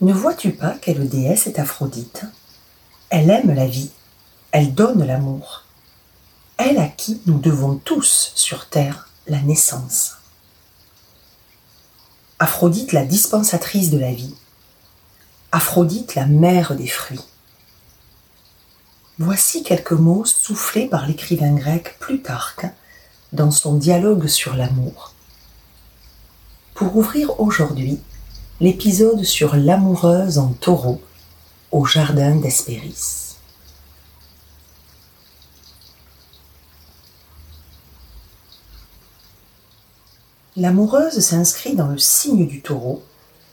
Ne 0.00 0.14
vois-tu 0.14 0.52
pas 0.52 0.76
quelle 0.80 1.10
déesse 1.10 1.46
est 1.46 1.58
Aphrodite? 1.58 2.24
Elle 3.10 3.28
aime 3.28 3.54
la 3.54 3.66
vie, 3.66 3.90
elle 4.50 4.74
donne 4.74 5.04
l'amour. 5.04 5.64
Elle 6.56 6.78
à 6.78 6.88
qui 6.88 7.20
nous 7.26 7.38
devons 7.38 7.76
tous 7.76 8.32
sur 8.34 8.70
Terre 8.70 9.10
la 9.26 9.42
naissance. 9.42 10.16
Aphrodite 12.38 12.92
la 12.92 13.04
dispensatrice 13.04 13.90
de 13.90 13.98
la 13.98 14.12
vie. 14.12 14.34
Aphrodite 15.52 16.14
la 16.14 16.24
mère 16.24 16.74
des 16.74 16.86
fruits. 16.86 17.26
Voici 19.18 19.62
quelques 19.62 19.92
mots 19.92 20.24
soufflés 20.24 20.86
par 20.86 21.06
l'écrivain 21.06 21.52
grec 21.52 21.98
Plutarque 22.00 22.64
dans 23.34 23.50
son 23.50 23.74
dialogue 23.74 24.28
sur 24.28 24.56
l'amour. 24.56 25.12
Pour 26.72 26.96
ouvrir 26.96 27.38
aujourd'hui 27.38 28.00
l'épisode 28.60 29.24
sur 29.24 29.56
l'amoureuse 29.56 30.36
en 30.36 30.48
taureau 30.48 31.00
au 31.72 31.86
jardin 31.86 32.36
d'Hespéris. 32.36 33.36
L'amoureuse 40.56 41.20
s'inscrit 41.20 41.74
dans 41.74 41.86
le 41.86 41.96
signe 41.96 42.46
du 42.46 42.60
taureau, 42.60 43.02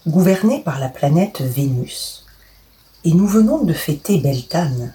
gouverné 0.06 0.62
par 0.62 0.78
la 0.78 0.90
planète 0.90 1.40
Vénus. 1.42 2.26
Et 3.06 3.14
nous 3.14 3.28
venons 3.28 3.64
de 3.64 3.72
fêter 3.72 4.18
Beltane, 4.20 4.94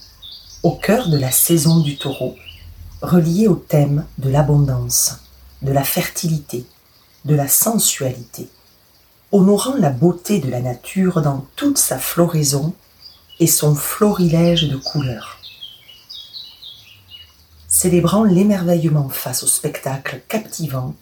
au 0.62 0.72
cœur 0.72 1.08
de 1.08 1.16
la 1.16 1.30
saison 1.30 1.80
du 1.80 1.96
taureau, 1.96 2.34
relié 3.00 3.48
au 3.48 3.54
thème 3.54 4.04
de 4.18 4.28
l'abondance, 4.28 5.20
de 5.62 5.72
la 5.72 5.84
fertilité, 5.84 6.66
de 7.24 7.34
la 7.34 7.48
sensualité, 7.48 8.50
honorant 9.32 9.76
la 9.76 9.88
beauté 9.88 10.38
de 10.38 10.50
la 10.50 10.60
nature 10.60 11.22
dans 11.22 11.46
toute 11.56 11.78
sa 11.78 11.98
floraison 11.98 12.74
et 13.40 13.46
son 13.46 13.74
florilège 13.74 14.68
de 14.68 14.76
couleurs. 14.76 15.38
Célébrant 17.66 18.24
l'émerveillement 18.24 19.08
face 19.08 19.42
au 19.42 19.46
spectacle 19.46 20.20
captivant 20.28 20.94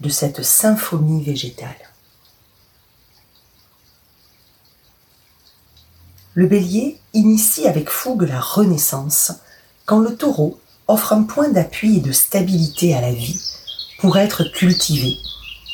de 0.00 0.08
cette 0.08 0.44
symphonie 0.44 1.24
végétale. 1.24 1.68
Le 6.34 6.46
bélier 6.46 6.98
initie 7.12 7.66
avec 7.66 7.90
fougue 7.90 8.22
la 8.22 8.40
renaissance 8.40 9.32
quand 9.84 9.98
le 9.98 10.16
taureau 10.16 10.58
offre 10.86 11.12
un 11.12 11.24
point 11.24 11.48
d'appui 11.48 11.98
et 11.98 12.00
de 12.00 12.12
stabilité 12.12 12.94
à 12.94 13.00
la 13.00 13.12
vie 13.12 13.40
pour 13.98 14.16
être 14.16 14.44
cultivé, 14.44 15.16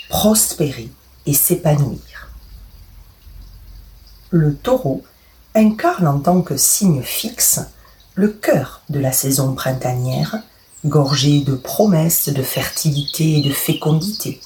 prospérer 0.09 0.89
s'épanouir. 1.34 2.29
Le 4.31 4.55
taureau 4.55 5.05
incarne 5.55 6.07
en 6.07 6.20
tant 6.20 6.43
que 6.43 6.57
signe 6.57 7.03
fixe 7.03 7.61
le 8.15 8.29
cœur 8.29 8.83
de 8.89 8.98
la 8.98 9.12
saison 9.12 9.55
printanière, 9.55 10.39
gorgée 10.85 11.41
de 11.41 11.55
promesses 11.55 12.29
de 12.29 12.43
fertilité 12.43 13.39
et 13.39 13.43
de 13.43 13.53
fécondité. 13.53 14.41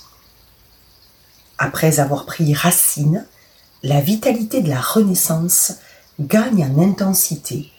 Après 1.58 2.00
avoir 2.00 2.26
pris 2.26 2.54
racine, 2.54 3.26
la 3.82 4.00
vitalité 4.00 4.62
de 4.62 4.68
la 4.68 4.80
Renaissance 4.80 5.72
gagne 6.20 6.64
en 6.64 6.82
intensité 6.82 7.70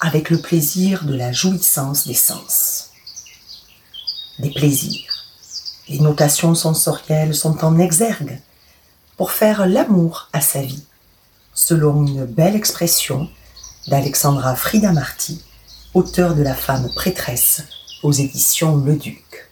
avec 0.00 0.30
le 0.30 0.40
plaisir 0.40 1.04
de 1.04 1.14
la 1.14 1.32
jouissance 1.32 2.06
des 2.06 2.14
sens. 2.14 2.90
Des 4.38 4.50
plaisirs. 4.50 5.26
Les 5.88 6.00
notations 6.00 6.54
sensorielles 6.54 7.34
sont 7.34 7.64
en 7.64 7.78
exergue 7.78 8.40
faire 9.26 9.66
l'amour 9.66 10.28
à 10.32 10.40
sa 10.40 10.62
vie, 10.62 10.84
selon 11.52 12.06
une 12.06 12.24
belle 12.24 12.56
expression 12.56 13.28
d'Alexandra 13.88 14.54
Frida 14.56 14.92
Marty, 14.92 15.42
auteure 15.94 16.34
de 16.34 16.42
La 16.42 16.54
femme 16.54 16.88
prêtresse 16.94 17.64
aux 18.02 18.12
éditions 18.12 18.76
Le 18.76 18.96
Duc. 18.96 19.50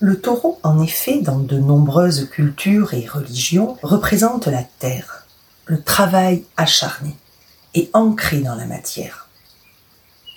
Le 0.00 0.20
taureau, 0.20 0.58
en 0.62 0.82
effet, 0.82 1.20
dans 1.20 1.38
de 1.38 1.58
nombreuses 1.58 2.28
cultures 2.30 2.94
et 2.94 3.06
religions, 3.06 3.78
représente 3.82 4.48
la 4.48 4.62
terre, 4.62 5.26
le 5.66 5.82
travail 5.82 6.44
acharné 6.56 7.16
et 7.74 7.90
ancré 7.92 8.40
dans 8.40 8.54
la 8.54 8.66
matière. 8.66 9.28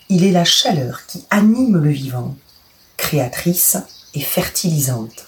Il 0.10 0.24
est 0.24 0.32
la 0.32 0.46
chaleur 0.46 1.06
qui 1.06 1.26
anime 1.30 1.78
le 1.78 1.90
vivant, 1.90 2.36
créatrice 2.98 3.78
fertilisante. 4.20 5.26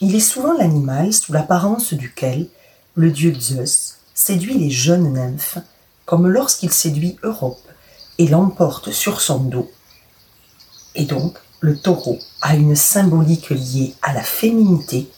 Il 0.00 0.14
est 0.14 0.20
souvent 0.20 0.52
l'animal 0.52 1.12
sous 1.12 1.32
l'apparence 1.32 1.92
duquel 1.92 2.48
le 2.94 3.10
dieu 3.10 3.34
Zeus 3.38 3.96
séduit 4.14 4.58
les 4.58 4.70
jeunes 4.70 5.12
nymphes, 5.12 5.58
comme 6.04 6.26
lorsqu'il 6.26 6.72
séduit 6.72 7.16
Europe 7.22 7.66
et 8.18 8.26
l'emporte 8.26 8.92
sur 8.92 9.20
son 9.20 9.38
dos. 9.40 9.70
Et 10.94 11.04
donc, 11.04 11.38
le 11.60 11.78
taureau 11.78 12.18
a 12.40 12.54
une 12.54 12.76
symbolique 12.76 13.50
liée 13.50 13.94
à 14.02 14.12
la 14.12 14.22
féminité 14.22 15.08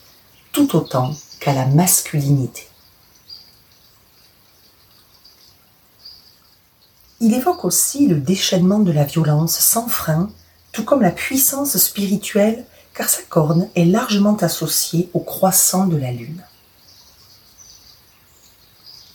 tout 0.52 0.76
autant 0.76 1.14
qu'à 1.40 1.52
la 1.52 1.66
masculinité. 1.66 2.66
Il 7.20 7.34
évoque 7.34 7.66
aussi 7.66 8.06
le 8.06 8.18
déchaînement 8.18 8.78
de 8.78 8.92
la 8.92 9.04
violence 9.04 9.58
sans 9.58 9.88
frein, 9.88 10.30
tout 10.72 10.84
comme 10.84 11.02
la 11.02 11.10
puissance 11.10 11.76
spirituelle, 11.78 12.64
car 12.94 13.08
sa 13.08 13.22
corne 13.22 13.68
est 13.74 13.84
largement 13.84 14.36
associée 14.36 15.10
au 15.14 15.20
croissant 15.20 15.86
de 15.86 15.96
la 15.96 16.12
lune. 16.12 16.42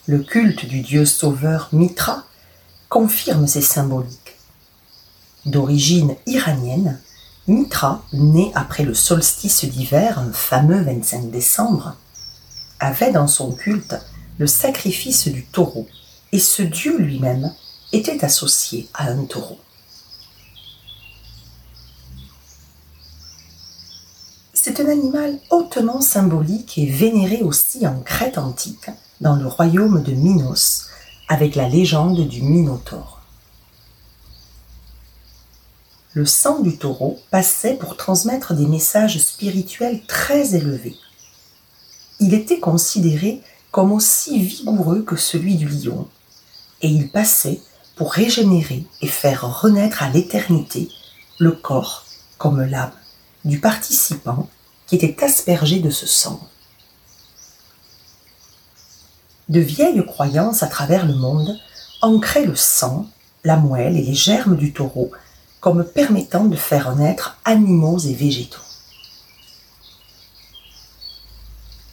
Le 0.07 0.19
culte 0.19 0.65
du 0.65 0.81
dieu 0.81 1.05
sauveur 1.05 1.69
Mitra 1.71 2.23
confirme 2.89 3.47
ces 3.47 3.61
symboliques. 3.61 4.35
D'origine 5.45 6.15
iranienne, 6.25 6.99
Mitra, 7.47 8.03
né 8.13 8.51
après 8.55 8.83
le 8.83 8.93
solstice 8.93 9.65
d'hiver, 9.65 10.19
un 10.19 10.31
fameux 10.31 10.81
25 10.81 11.29
décembre, 11.31 11.95
avait 12.79 13.11
dans 13.11 13.27
son 13.27 13.51
culte 13.51 13.95
le 14.37 14.47
sacrifice 14.47 15.27
du 15.27 15.45
taureau, 15.45 15.87
et 16.31 16.39
ce 16.39 16.61
dieu 16.61 16.97
lui-même 16.97 17.53
était 17.93 18.25
associé 18.25 18.87
à 18.93 19.09
un 19.09 19.25
taureau. 19.25 19.59
C'est 24.67 24.79
un 24.79 24.89
animal 24.89 25.37
hautement 25.51 26.01
symbolique 26.01 26.79
et 26.79 26.87
vénéré 26.87 27.43
aussi 27.43 27.85
en 27.85 27.99
Crète 27.99 28.39
antique, 28.39 28.89
dans 29.21 29.35
le 29.35 29.45
royaume 29.45 30.01
de 30.01 30.11
Minos, 30.11 30.87
avec 31.27 31.53
la 31.53 31.69
légende 31.69 32.27
du 32.27 32.41
Minotaure. 32.41 33.21
Le 36.13 36.25
sang 36.25 36.61
du 36.61 36.79
taureau 36.79 37.19
passait 37.29 37.75
pour 37.75 37.95
transmettre 37.95 38.55
des 38.55 38.65
messages 38.65 39.19
spirituels 39.19 40.01
très 40.07 40.55
élevés. 40.55 40.95
Il 42.19 42.33
était 42.33 42.59
considéré 42.59 43.43
comme 43.69 43.91
aussi 43.91 44.39
vigoureux 44.39 45.03
que 45.03 45.15
celui 45.15 45.57
du 45.57 45.67
lion, 45.67 46.07
et 46.81 46.87
il 46.87 47.11
passait 47.11 47.61
pour 47.95 48.13
régénérer 48.13 48.83
et 49.03 49.07
faire 49.07 49.61
renaître 49.61 50.01
à 50.01 50.09
l'éternité 50.09 50.89
le 51.37 51.51
corps 51.51 52.03
comme 52.39 52.63
l'âme 52.63 52.93
du 53.43 53.59
participant 53.59 54.49
qui 54.87 54.95
était 54.95 55.23
aspergé 55.23 55.79
de 55.79 55.89
ce 55.89 56.05
sang. 56.05 56.39
De 59.49 59.59
vieilles 59.59 60.03
croyances 60.05 60.63
à 60.63 60.67
travers 60.67 61.05
le 61.05 61.13
monde 61.13 61.59
ancraient 62.01 62.45
le 62.45 62.55
sang, 62.55 63.07
la 63.43 63.57
moelle 63.57 63.97
et 63.97 64.01
les 64.01 64.13
germes 64.13 64.57
du 64.57 64.73
taureau 64.73 65.11
comme 65.59 65.83
permettant 65.83 66.45
de 66.45 66.55
faire 66.55 66.95
naître 66.95 67.37
animaux 67.43 67.99
et 67.99 68.13
végétaux. 68.13 68.59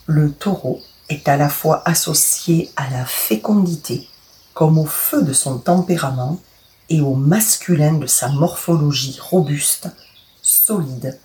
Le 0.06 0.32
taureau 0.32 0.82
est 1.08 1.28
à 1.28 1.36
la 1.36 1.48
fois 1.48 1.82
associé 1.86 2.70
à 2.76 2.90
la 2.90 3.06
fécondité 3.06 4.08
comme 4.54 4.78
au 4.78 4.84
feu 4.84 5.22
de 5.22 5.32
son 5.32 5.58
tempérament 5.58 6.40
et 6.88 7.00
au 7.00 7.14
masculin 7.14 7.94
de 7.94 8.06
sa 8.06 8.28
morphologie 8.28 9.18
robuste, 9.20 9.88
solide, 10.42 11.18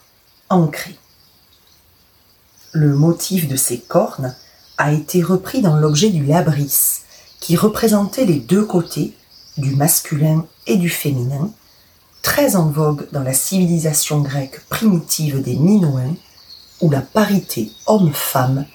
ancrée. 0.49 0.97
Le 2.71 2.95
motif 2.95 3.47
de 3.47 3.55
ses 3.55 3.79
cornes 3.79 4.35
a 4.77 4.91
été 4.91 5.21
repris 5.21 5.61
dans 5.61 5.77
l'objet 5.77 6.09
du 6.09 6.25
labris, 6.25 7.01
qui 7.39 7.55
représentait 7.55 8.25
les 8.25 8.39
deux 8.39 8.65
côtés, 8.65 9.15
du 9.57 9.75
masculin 9.75 10.45
et 10.67 10.77
du 10.77 10.89
féminin, 10.89 11.51
très 12.21 12.55
en 12.55 12.69
vogue 12.69 13.07
dans 13.11 13.23
la 13.23 13.33
civilisation 13.33 14.21
grecque 14.21 14.61
primitive 14.69 15.41
des 15.41 15.55
Minoens, 15.55 16.15
où 16.81 16.89
la 16.89 17.01
parité 17.01 17.71
homme-femme 17.87 18.65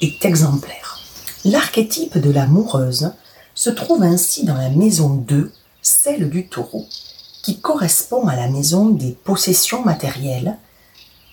est 0.00 0.24
exemplaire. 0.24 1.00
L'archétype 1.44 2.18
de 2.18 2.30
l'amoureuse 2.30 3.12
se 3.54 3.70
trouve 3.70 4.02
ainsi 4.02 4.44
dans 4.44 4.56
la 4.56 4.68
maison 4.68 5.14
2, 5.14 5.52
celle 5.82 6.30
du 6.30 6.46
taureau, 6.46 6.86
qui 7.42 7.60
correspond 7.60 8.28
à 8.28 8.36
la 8.36 8.48
maison 8.48 8.90
des 8.90 9.12
possessions 9.24 9.82
matérielles, 9.84 10.58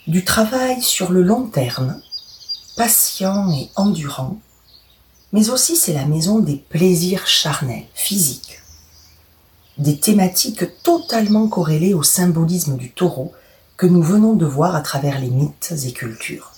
du 0.08 0.24
travail 0.24 0.84
sur 0.84 1.12
le 1.12 1.24
long 1.24 1.48
terme, 1.48 2.00
patient 2.78 3.52
et 3.52 3.70
endurant, 3.76 4.38
mais 5.34 5.50
aussi 5.50 5.76
c'est 5.76 5.94
la 5.94 6.06
maison 6.06 6.40
des 6.40 6.58
plaisirs 6.58 7.26
charnels, 7.26 7.88
physiques. 7.96 8.60
Des 9.80 9.98
thématiques 9.98 10.82
totalement 10.84 11.48
corrélées 11.48 11.96
au 11.96 12.04
symbolisme 12.04 12.78
du 12.78 12.92
taureau 12.92 13.34
que 13.78 13.88
nous 13.88 14.04
venons 14.04 14.34
de 14.34 14.46
voir 14.46 14.76
à 14.76 14.82
travers 14.82 15.20
les 15.20 15.30
mythes 15.30 15.74
et 15.86 15.92
cultures. 15.92 16.52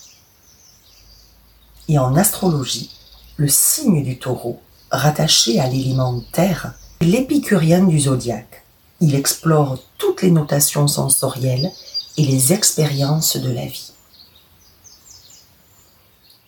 Et 1.87 1.97
en 1.97 2.17
astrologie, 2.17 2.91
le 3.37 3.47
signe 3.47 4.03
du 4.03 4.19
taureau, 4.19 4.59
rattaché 4.91 5.59
à 5.59 5.67
l'élément 5.67 6.21
terre, 6.33 6.73
est 6.99 7.05
l'épicurien 7.05 7.85
du 7.85 8.01
zodiaque. 8.01 8.65
Il 8.99 9.15
explore 9.15 9.79
toutes 9.97 10.21
les 10.21 10.31
notations 10.31 10.87
sensorielles 10.87 11.71
et 12.17 12.25
les 12.25 12.51
expériences 12.51 13.37
de 13.37 13.51
la 13.51 13.65
vie. 13.65 13.91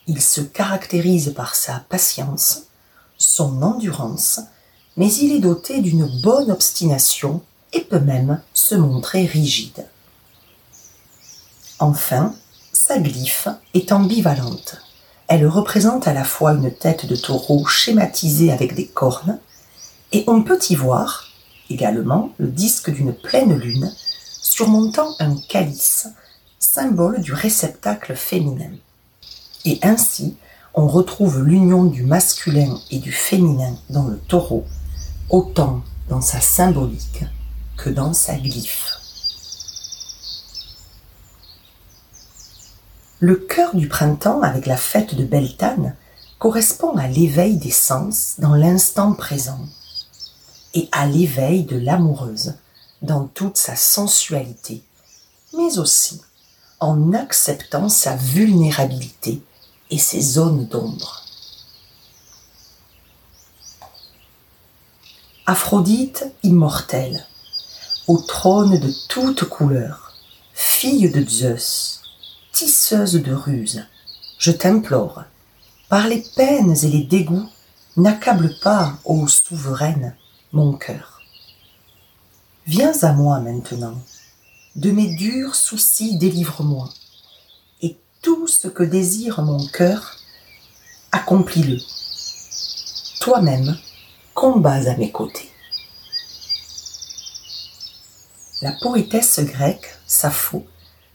Il 0.08 0.22
se 0.22 0.42
caractérise 0.42 1.34
par 1.36 1.54
sa 1.56 1.86
patience, 1.88 2.64
son 3.18 3.62
endurance, 3.62 4.40
mais 4.98 5.14
il 5.14 5.32
est 5.34 5.40
doté 5.40 5.82
d'une 5.82 6.08
bonne 6.22 6.52
obstination 6.52 7.42
et 7.74 7.82
peut 7.82 8.00
même 8.00 8.42
se 8.54 8.74
montrer 8.74 9.26
rigide. 9.26 9.86
Enfin, 11.78 12.34
sa 12.74 12.98
glyphe 12.98 13.48
est 13.76 13.92
ambivalente. 13.92 14.78
Elle 15.28 15.46
représente 15.46 16.08
à 16.08 16.14
la 16.14 16.24
fois 16.24 16.54
une 16.54 16.74
tête 16.74 17.06
de 17.06 17.16
taureau 17.16 17.66
schématisée 17.68 18.52
avec 18.52 18.74
des 18.74 18.88
cornes, 18.88 19.40
et 20.12 20.24
on 20.26 20.42
peut 20.42 20.60
y 20.72 20.76
voir 20.76 21.28
également 21.70 22.34
le 22.40 22.48
disque 22.48 22.90
d'une 22.90 23.14
pleine 23.14 23.54
lune 23.56 23.94
surmontant 24.60 25.16
un 25.20 25.38
calice, 25.38 26.10
symbole 26.60 27.22
du 27.22 27.32
réceptacle 27.32 28.14
féminin. 28.14 28.72
Et 29.64 29.80
ainsi, 29.84 30.36
on 30.74 30.86
retrouve 30.86 31.46
l'union 31.46 31.86
du 31.86 32.04
masculin 32.04 32.78
et 32.92 33.00
du 33.00 33.14
féminin 33.14 33.74
dans 33.90 34.04
le 34.04 34.18
taureau, 34.18 34.66
autant 35.30 35.82
dans 36.10 36.20
sa 36.20 36.42
symbolique 36.42 37.24
que 37.78 37.90
dans 37.90 38.12
sa 38.12 38.36
glyphe. 38.36 39.00
Le 43.22 43.36
cœur 43.38 43.74
du 43.74 43.88
printemps 43.88 44.42
avec 44.42 44.66
la 44.66 44.76
fête 44.76 45.16
de 45.16 45.24
Beltane 45.24 45.96
correspond 46.38 46.98
à 46.98 47.08
l'éveil 47.08 47.56
des 47.56 47.72
sens 47.72 48.36
dans 48.40 48.56
l'instant 48.56 49.14
présent 49.14 49.66
et 50.74 50.90
à 50.92 51.06
l'éveil 51.06 51.64
de 51.64 51.78
l'amoureuse 51.78 52.56
dans 53.02 53.26
toute 53.26 53.58
sa 53.58 53.76
sensualité, 53.76 54.84
mais 55.56 55.80
aussi 55.80 56.22
en 56.80 57.14
acceptant 57.14 57.90
sa 57.90 58.16
vulnérabilité 58.16 59.42
et 59.90 59.98
ses 59.98 60.22
zones 60.22 60.66
d'ombre. 60.68 61.24
Aphrodite 65.46 66.26
immortelle, 66.44 67.26
au 68.08 68.18
trône 68.18 68.80
de 68.80 68.94
toutes 69.08 69.46
couleurs, 69.46 70.14
fille 70.54 71.10
de 71.10 71.28
Zeus, 71.28 72.02
tisseuse 72.52 73.14
de 73.14 73.34
ruses, 73.34 73.84
je 74.38 74.52
t'implore, 74.52 75.24
par 75.90 76.08
les 76.08 76.24
peines 76.36 76.76
et 76.84 76.88
les 76.88 77.04
dégoûts, 77.04 77.50
n'accable 77.98 78.54
pas, 78.62 78.94
ô 79.06 79.28
souveraine, 79.28 80.16
mon 80.54 80.74
cœur. 80.74 81.19
Viens 82.70 82.94
à 83.02 83.14
moi 83.14 83.40
maintenant, 83.40 83.98
de 84.76 84.92
mes 84.92 85.16
durs 85.16 85.56
soucis 85.56 86.20
délivre-moi, 86.20 86.88
et 87.82 87.98
tout 88.22 88.46
ce 88.46 88.68
que 88.68 88.84
désire 88.84 89.42
mon 89.42 89.66
cœur, 89.70 90.18
accomplis-le. 91.12 91.80
Toi-même, 93.22 93.76
combats 94.36 94.88
à 94.88 94.96
mes 94.98 95.10
côtés. 95.12 95.50
La 98.62 98.74
poétesse 98.74 99.40
grecque, 99.40 99.90
Sappho, 100.06 100.64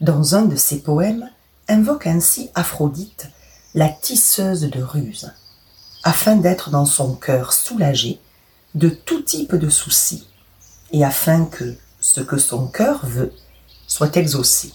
dans 0.00 0.34
un 0.34 0.46
de 0.46 0.56
ses 0.56 0.80
poèmes, 0.80 1.30
invoque 1.68 2.08
ainsi 2.08 2.50
Aphrodite, 2.56 3.28
la 3.74 3.90
tisseuse 3.90 4.62
de 4.62 4.82
ruse, 4.82 5.32
afin 6.02 6.34
d'être 6.34 6.70
dans 6.70 6.84
son 6.84 7.14
cœur 7.14 7.52
soulagé 7.52 8.18
de 8.74 8.88
tout 8.88 9.22
type 9.22 9.54
de 9.54 9.68
soucis, 9.68 10.26
et 10.94 11.04
afin 11.04 11.44
que 11.44 11.74
ce 12.00 12.20
que 12.20 12.38
son 12.38 12.68
cœur 12.68 13.04
veut 13.04 13.32
soit 13.88 14.16
exaucé. 14.16 14.72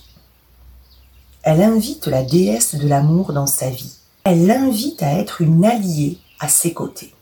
Elle 1.44 1.63
invite 1.63 2.07
la 2.07 2.24
déesse 2.24 2.75
de 2.75 2.88
l'amour 2.88 3.31
dans 3.31 3.48
sa 3.48 3.69
vie. 3.69 3.94
Elle 4.25 4.45
l'invite 4.45 5.01
à 5.01 5.13
être 5.13 5.42
une 5.42 5.63
alliée 5.63 6.19
à 6.42 6.50
ses 6.50 6.74
côtés. 6.74 7.16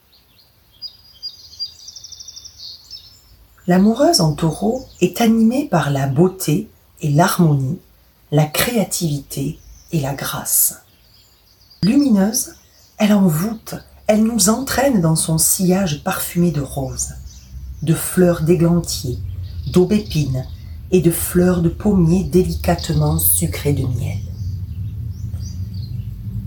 L'amoureuse 3.68 4.20
en 4.20 4.34
taureau 4.34 4.88
est 5.00 5.22
animée 5.22 5.68
par 5.70 5.92
la 5.92 6.08
beauté 6.08 6.68
et 7.02 7.12
l'harmonie 7.12 7.80
la 8.32 8.46
créativité 8.46 9.60
et 9.92 10.02
la 10.02 10.14
grâce. 10.14 10.82
Lumineuse, 11.84 12.56
elle 12.98 13.14
envoûte, 13.14 13.76
elle 14.08 14.24
nous 14.24 14.50
entraîne 14.50 15.02
dans 15.02 15.16
son 15.16 15.38
sillage 15.38 16.04
parfumé 16.04 16.52
de 16.52 16.62
roses, 16.62 17.14
de 17.82 17.94
fleurs 17.94 18.42
d'églantier, 18.42 19.20
d'aubépine 19.68 20.46
et 20.92 21.02
de 21.02 21.12
fleurs 21.12 21.62
de 21.62 21.70
pommier 21.70 22.24
délicatement 22.24 23.20
sucrées 23.20 23.74
de 23.74 23.86
miel. 23.86 24.20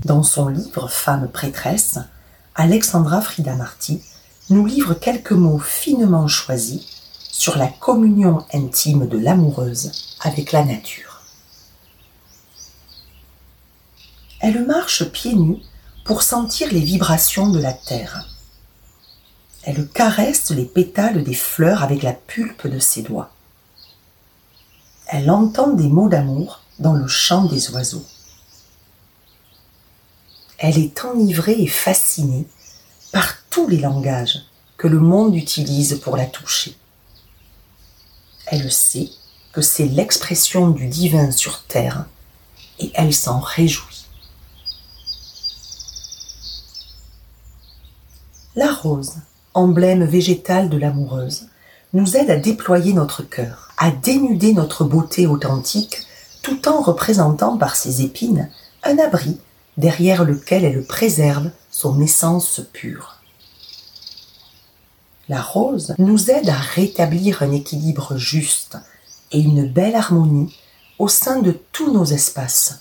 Dans 0.05 0.23
son 0.23 0.49
livre 0.49 0.89
Femme 0.89 1.29
prêtresse, 1.29 1.99
Alexandra 2.55 3.21
Frida 3.21 3.55
Marty 3.55 4.03
nous 4.49 4.67
livre 4.67 4.95
quelques 4.95 5.33
mots 5.33 5.59
finement 5.59 6.27
choisis 6.27 6.87
sur 7.31 7.57
la 7.57 7.69
communion 7.69 8.45
intime 8.53 9.07
de 9.07 9.19
l'amoureuse 9.19 9.93
avec 10.21 10.53
la 10.53 10.65
nature. 10.65 11.23
Elle 14.41 14.67
marche 14.67 15.05
pieds 15.05 15.35
nus 15.35 15.61
pour 16.05 16.23
sentir 16.23 16.73
les 16.73 16.81
vibrations 16.81 17.51
de 17.51 17.61
la 17.61 17.75
terre. 17.75 18.30
Elle 19.63 19.89
caresse 19.89 20.51
les 20.51 20.65
pétales 20.65 21.23
des 21.23 21.35
fleurs 21.35 21.83
avec 21.83 22.03
la 22.03 22.13
pulpe 22.13 22.67
de 22.67 22.79
ses 22.79 23.03
doigts. 23.03 23.31
Elle 25.07 25.31
entend 25.31 25.69
des 25.69 25.89
mots 25.89 26.09
d'amour 26.09 26.61
dans 26.79 26.95
le 26.95 27.07
chant 27.07 27.45
des 27.45 27.71
oiseaux. 27.71 28.07
Elle 30.59 30.79
est 30.79 31.05
enivrée 31.05 31.61
et 31.61 31.67
fascinée 31.67 32.47
par 33.13 33.35
tous 33.51 33.67
les 33.67 33.79
langages 33.79 34.39
que 34.77 34.89
le 34.89 34.99
monde 34.99 35.37
utilise 35.37 36.01
pour 36.01 36.17
la 36.17 36.27
toucher. 36.27 36.77
Elle 38.47 38.73
sait 38.73 39.11
que 39.53 39.61
c'est 39.61 39.87
l'expression 39.87 40.71
du 40.71 40.87
divin 40.87 41.31
sur 41.31 41.65
terre 41.65 42.07
et 42.79 42.91
elle 42.95 43.15
s'en 43.15 43.41
réjouit. 43.41 44.07
La 48.57 48.73
rose, 48.73 49.17
emblème 49.55 50.05
végétal 50.05 50.69
de 50.69 50.77
l'amoureuse, 50.77 51.47
nous 51.93 52.17
aide 52.17 52.31
à 52.31 52.37
déployer 52.37 52.93
notre 52.93 53.23
cœur, 53.23 53.73
à 53.77 53.91
dénuder 53.91 54.53
notre 54.53 54.85
beauté 54.85 55.27
authentique, 55.27 56.03
tout 56.43 56.69
en 56.69 56.81
représentant 56.81 57.57
par 57.57 57.77
ses 57.77 58.03
épines 58.03 58.49
un 58.83 58.99
abri 58.99 59.39
derrière 59.77 60.25
lequel 60.25 60.65
elle 60.65 60.85
préserve 60.85 61.51
son 61.71 62.01
essence 62.01 62.61
pure. 62.73 63.17
La 65.29 65.41
rose 65.41 65.95
nous 65.99 66.31
aide 66.31 66.49
à 66.49 66.57
rétablir 66.57 67.43
un 67.43 67.53
équilibre 67.53 68.17
juste 68.17 68.79
et 69.33 69.41
une 69.41 69.67
belle 69.67 69.95
harmonie 69.95 70.55
au 70.99 71.09
sein 71.09 71.41
de 71.41 71.59
tous 71.73 71.93
nos 71.93 72.05
espaces, 72.05 72.81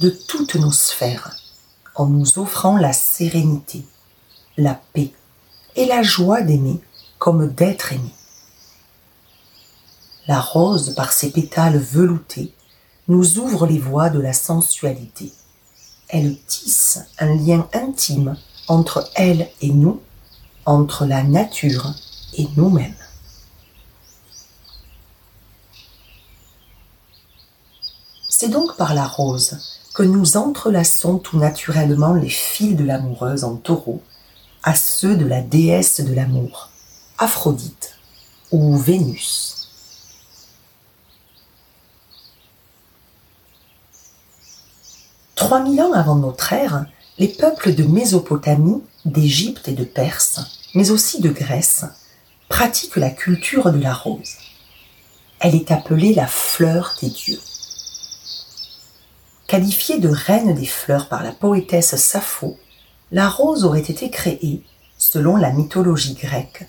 de 0.00 0.10
toutes 0.10 0.56
nos 0.56 0.72
sphères, 0.72 1.36
en 1.94 2.06
nous 2.06 2.38
offrant 2.38 2.76
la 2.76 2.92
sérénité, 2.92 3.84
la 4.56 4.80
paix 4.92 5.12
et 5.76 5.86
la 5.86 6.02
joie 6.02 6.42
d'aimer 6.42 6.80
comme 7.18 7.52
d'être 7.52 7.92
aimé. 7.92 8.10
La 10.26 10.40
rose, 10.40 10.94
par 10.94 11.12
ses 11.12 11.30
pétales 11.30 11.78
veloutés, 11.78 12.52
nous 13.08 13.38
ouvre 13.38 13.66
les 13.66 13.78
voies 13.78 14.10
de 14.10 14.18
la 14.18 14.32
sensualité. 14.32 15.32
Elle 16.08 16.36
tisse 16.46 16.98
un 17.18 17.34
lien 17.34 17.68
intime 17.72 18.36
entre 18.66 19.08
elle 19.14 19.48
et 19.60 19.70
nous, 19.70 20.00
entre 20.64 21.06
la 21.06 21.22
nature 21.22 21.94
et 22.34 22.48
nous-mêmes. 22.56 22.96
C'est 28.28 28.48
donc 28.48 28.76
par 28.76 28.94
la 28.94 29.06
rose 29.06 29.58
que 29.94 30.02
nous 30.02 30.36
entrelaçons 30.36 31.18
tout 31.18 31.38
naturellement 31.38 32.14
les 32.14 32.28
fils 32.28 32.76
de 32.76 32.84
l'amoureuse 32.84 33.44
en 33.44 33.56
taureau 33.56 34.02
à 34.66 34.74
ceux 34.74 35.16
de 35.16 35.24
la 35.24 35.42
déesse 35.42 36.00
de 36.00 36.12
l'amour, 36.12 36.70
Aphrodite 37.18 37.94
ou 38.50 38.76
Vénus. 38.76 39.70
3000 45.36 45.82
ans 45.82 45.92
avant 45.92 46.16
notre 46.16 46.52
ère, 46.52 46.86
les 47.18 47.28
peuples 47.28 47.76
de 47.76 47.84
Mésopotamie, 47.84 48.82
d'Égypte 49.04 49.68
et 49.68 49.72
de 49.72 49.84
Perse, 49.84 50.40
mais 50.74 50.90
aussi 50.90 51.20
de 51.20 51.30
Grèce, 51.30 51.84
pratiquent 52.48 52.96
la 52.96 53.10
culture 53.10 53.70
de 53.70 53.78
la 53.78 53.94
rose. 53.94 54.34
Elle 55.38 55.54
est 55.54 55.70
appelée 55.70 56.12
la 56.12 56.26
fleur 56.26 56.96
des 57.00 57.10
dieux. 57.10 57.40
Qualifiée 59.46 60.00
de 60.00 60.08
reine 60.08 60.56
des 60.56 60.66
fleurs 60.66 61.08
par 61.08 61.22
la 61.22 61.30
poétesse 61.30 61.94
Sappho, 61.94 62.58
la 63.12 63.28
rose 63.28 63.64
aurait 63.64 63.80
été 63.80 64.10
créée, 64.10 64.64
selon 64.98 65.36
la 65.36 65.52
mythologie 65.52 66.14
grecque, 66.14 66.66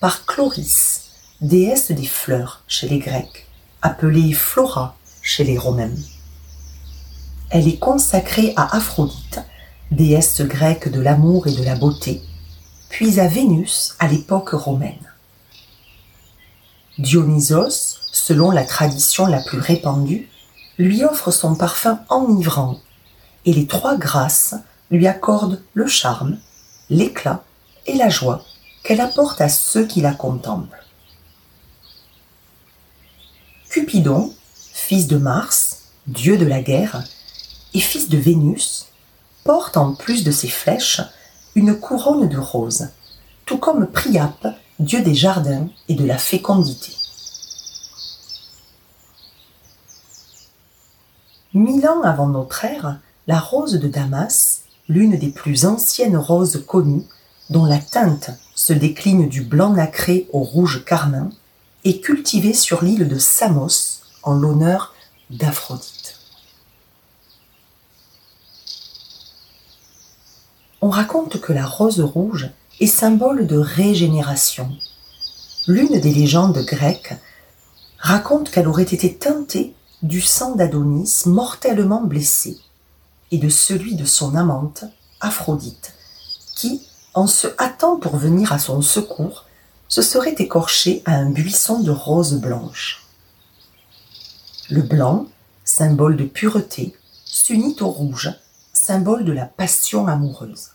par 0.00 0.24
Chloris, 0.24 1.02
déesse 1.40 1.90
des 1.90 2.06
fleurs 2.06 2.62
chez 2.68 2.88
les 2.88 2.98
Grecs, 2.98 3.46
appelée 3.82 4.32
Flora 4.32 4.96
chez 5.22 5.42
les 5.44 5.58
Romains. 5.58 5.96
Elle 7.50 7.66
est 7.66 7.78
consacrée 7.78 8.52
à 8.56 8.76
Aphrodite, 8.76 9.40
déesse 9.90 10.42
grecque 10.42 10.88
de 10.88 11.00
l'amour 11.00 11.48
et 11.48 11.52
de 11.52 11.64
la 11.64 11.74
beauté, 11.74 12.22
puis 12.88 13.18
à 13.18 13.26
Vénus 13.26 13.96
à 13.98 14.06
l'époque 14.06 14.50
romaine. 14.50 14.94
Dionysos, 16.98 17.98
selon 18.12 18.52
la 18.52 18.64
tradition 18.64 19.26
la 19.26 19.40
plus 19.40 19.58
répandue, 19.58 20.28
lui 20.78 21.02
offre 21.02 21.32
son 21.32 21.56
parfum 21.56 22.00
enivrant, 22.08 22.78
et 23.44 23.52
les 23.52 23.66
trois 23.66 23.96
grâces 23.96 24.54
lui 24.90 25.06
accordent 25.06 25.62
le 25.74 25.86
charme, 25.86 26.38
l'éclat 26.88 27.44
et 27.86 27.94
la 27.94 28.08
joie 28.08 28.44
qu'elle 28.82 29.00
apporte 29.00 29.40
à 29.40 29.48
ceux 29.48 29.86
qui 29.86 30.00
la 30.00 30.12
contemplent. 30.12 30.84
Cupidon, 33.68 34.34
fils 34.72 35.06
de 35.06 35.16
Mars, 35.16 35.82
dieu 36.06 36.36
de 36.36 36.46
la 36.46 36.60
guerre, 36.60 37.04
et 37.72 37.80
fils 37.80 38.08
de 38.08 38.18
Vénus, 38.18 38.86
porte 39.44 39.76
en 39.76 39.94
plus 39.94 40.24
de 40.24 40.30
ses 40.30 40.48
flèches 40.48 41.00
une 41.54 41.78
couronne 41.78 42.28
de 42.28 42.38
roses, 42.38 42.88
tout 43.46 43.58
comme 43.58 43.86
Priape, 43.86 44.48
dieu 44.78 45.02
des 45.02 45.14
jardins 45.14 45.68
et 45.88 45.94
de 45.94 46.04
la 46.04 46.18
fécondité. 46.18 46.92
Mille 51.52 51.86
ans 51.86 52.02
avant 52.02 52.28
notre 52.28 52.64
ère, 52.64 53.00
la 53.26 53.38
rose 53.38 53.74
de 53.74 53.88
Damas, 53.88 54.62
l'une 54.90 55.16
des 55.16 55.28
plus 55.28 55.66
anciennes 55.66 56.16
roses 56.16 56.64
connues, 56.66 57.04
dont 57.48 57.64
la 57.64 57.78
teinte 57.78 58.30
se 58.56 58.72
décline 58.72 59.28
du 59.28 59.42
blanc 59.42 59.70
nacré 59.70 60.26
au 60.32 60.40
rouge 60.40 60.84
carmin, 60.84 61.30
est 61.84 62.00
cultivée 62.00 62.52
sur 62.52 62.82
l'île 62.82 63.06
de 63.06 63.16
Samos 63.16 64.00
en 64.24 64.34
l'honneur 64.34 64.92
d'Aphrodite. 65.30 66.18
On 70.82 70.90
raconte 70.90 71.40
que 71.40 71.52
la 71.52 71.66
rose 71.66 72.00
rouge 72.00 72.50
est 72.80 72.88
symbole 72.88 73.46
de 73.46 73.58
régénération. 73.58 74.72
L'une 75.68 76.00
des 76.00 76.12
légendes 76.12 76.64
grecques 76.66 77.14
raconte 77.98 78.50
qu'elle 78.50 78.66
aurait 78.66 78.82
été 78.82 79.14
teintée 79.14 79.72
du 80.02 80.20
sang 80.20 80.56
d'Adonis 80.56 81.22
mortellement 81.26 82.02
blessé 82.02 82.58
et 83.30 83.38
de 83.38 83.48
celui 83.48 83.94
de 83.94 84.04
son 84.04 84.34
amante, 84.34 84.84
Aphrodite, 85.20 85.94
qui, 86.54 86.82
en 87.14 87.26
se 87.26 87.48
hâtant 87.58 87.96
pour 87.96 88.16
venir 88.16 88.52
à 88.52 88.58
son 88.58 88.82
secours, 88.82 89.44
se 89.88 90.02
serait 90.02 90.36
écorché 90.38 91.02
à 91.04 91.14
un 91.14 91.30
buisson 91.30 91.80
de 91.80 91.90
roses 91.90 92.40
blanches. 92.40 93.04
Le 94.68 94.82
blanc, 94.82 95.26
symbole 95.64 96.16
de 96.16 96.24
pureté, 96.24 96.94
s'unit 97.24 97.76
au 97.80 97.88
rouge, 97.88 98.30
symbole 98.72 99.24
de 99.24 99.32
la 99.32 99.46
passion 99.46 100.06
amoureuse. 100.06 100.70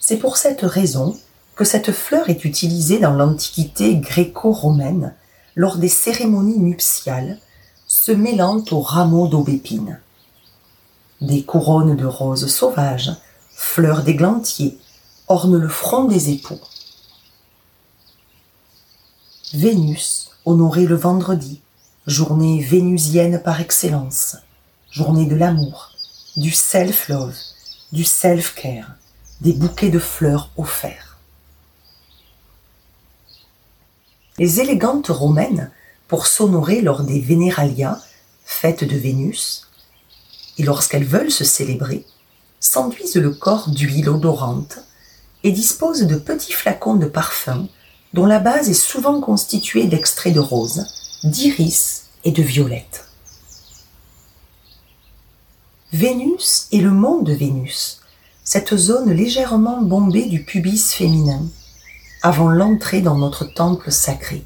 C'est 0.00 0.16
pour 0.16 0.36
cette 0.36 0.62
raison 0.62 1.18
que 1.54 1.64
cette 1.64 1.92
fleur 1.92 2.30
est 2.30 2.44
utilisée 2.44 2.98
dans 2.98 3.12
l'Antiquité 3.12 3.96
gréco-romaine 3.96 5.14
lors 5.58 5.76
des 5.76 5.88
cérémonies 5.88 6.60
nuptiales, 6.60 7.36
se 7.88 8.12
mêlant 8.12 8.64
aux 8.70 8.80
rameaux 8.80 9.26
d'aubépine. 9.26 9.98
Des 11.20 11.42
couronnes 11.42 11.96
de 11.96 12.06
roses 12.06 12.46
sauvages, 12.46 13.10
fleurs 13.50 14.04
d'églantier, 14.04 14.78
ornent 15.26 15.58
le 15.58 15.68
front 15.68 16.04
des 16.04 16.30
époux. 16.30 16.60
Vénus, 19.52 20.30
honorée 20.44 20.86
le 20.86 20.94
vendredi, 20.94 21.60
journée 22.06 22.62
vénusienne 22.62 23.42
par 23.42 23.60
excellence, 23.60 24.36
journée 24.92 25.26
de 25.26 25.34
l'amour, 25.34 25.90
du 26.36 26.52
self-love, 26.52 27.34
du 27.90 28.04
self-care, 28.04 28.92
des 29.40 29.54
bouquets 29.54 29.90
de 29.90 29.98
fleurs 29.98 30.50
offerts. 30.56 31.07
Les 34.38 34.60
élégantes 34.60 35.08
romaines, 35.08 35.70
pour 36.06 36.26
s'honorer 36.26 36.80
lors 36.80 37.02
des 37.02 37.20
Vénéralia, 37.20 38.00
fêtes 38.44 38.84
de 38.84 38.96
Vénus, 38.96 39.68
et 40.58 40.62
lorsqu'elles 40.62 41.04
veulent 41.04 41.32
se 41.32 41.44
célébrer, 41.44 42.04
s'enduisent 42.60 43.16
le 43.16 43.30
corps 43.30 43.68
d'huile 43.68 44.08
odorante 44.08 44.78
et 45.42 45.50
disposent 45.50 46.06
de 46.06 46.16
petits 46.16 46.52
flacons 46.52 46.94
de 46.94 47.06
parfum 47.06 47.68
dont 48.14 48.26
la 48.26 48.38
base 48.38 48.68
est 48.68 48.74
souvent 48.74 49.20
constituée 49.20 49.86
d'extraits 49.86 50.34
de 50.34 50.40
rose, 50.40 50.86
d'iris 51.24 52.04
et 52.24 52.30
de 52.30 52.42
violette. 52.42 53.06
Vénus 55.92 56.68
est 56.70 56.80
le 56.80 56.90
monde 56.90 57.24
de 57.24 57.32
Vénus, 57.32 58.02
cette 58.44 58.76
zone 58.76 59.10
légèrement 59.10 59.82
bombée 59.82 60.26
du 60.26 60.44
pubis 60.44 60.92
féminin, 60.94 61.42
avant 62.22 62.48
l'entrée 62.48 63.00
dans 63.00 63.16
notre 63.16 63.44
temple 63.44 63.92
sacré. 63.92 64.44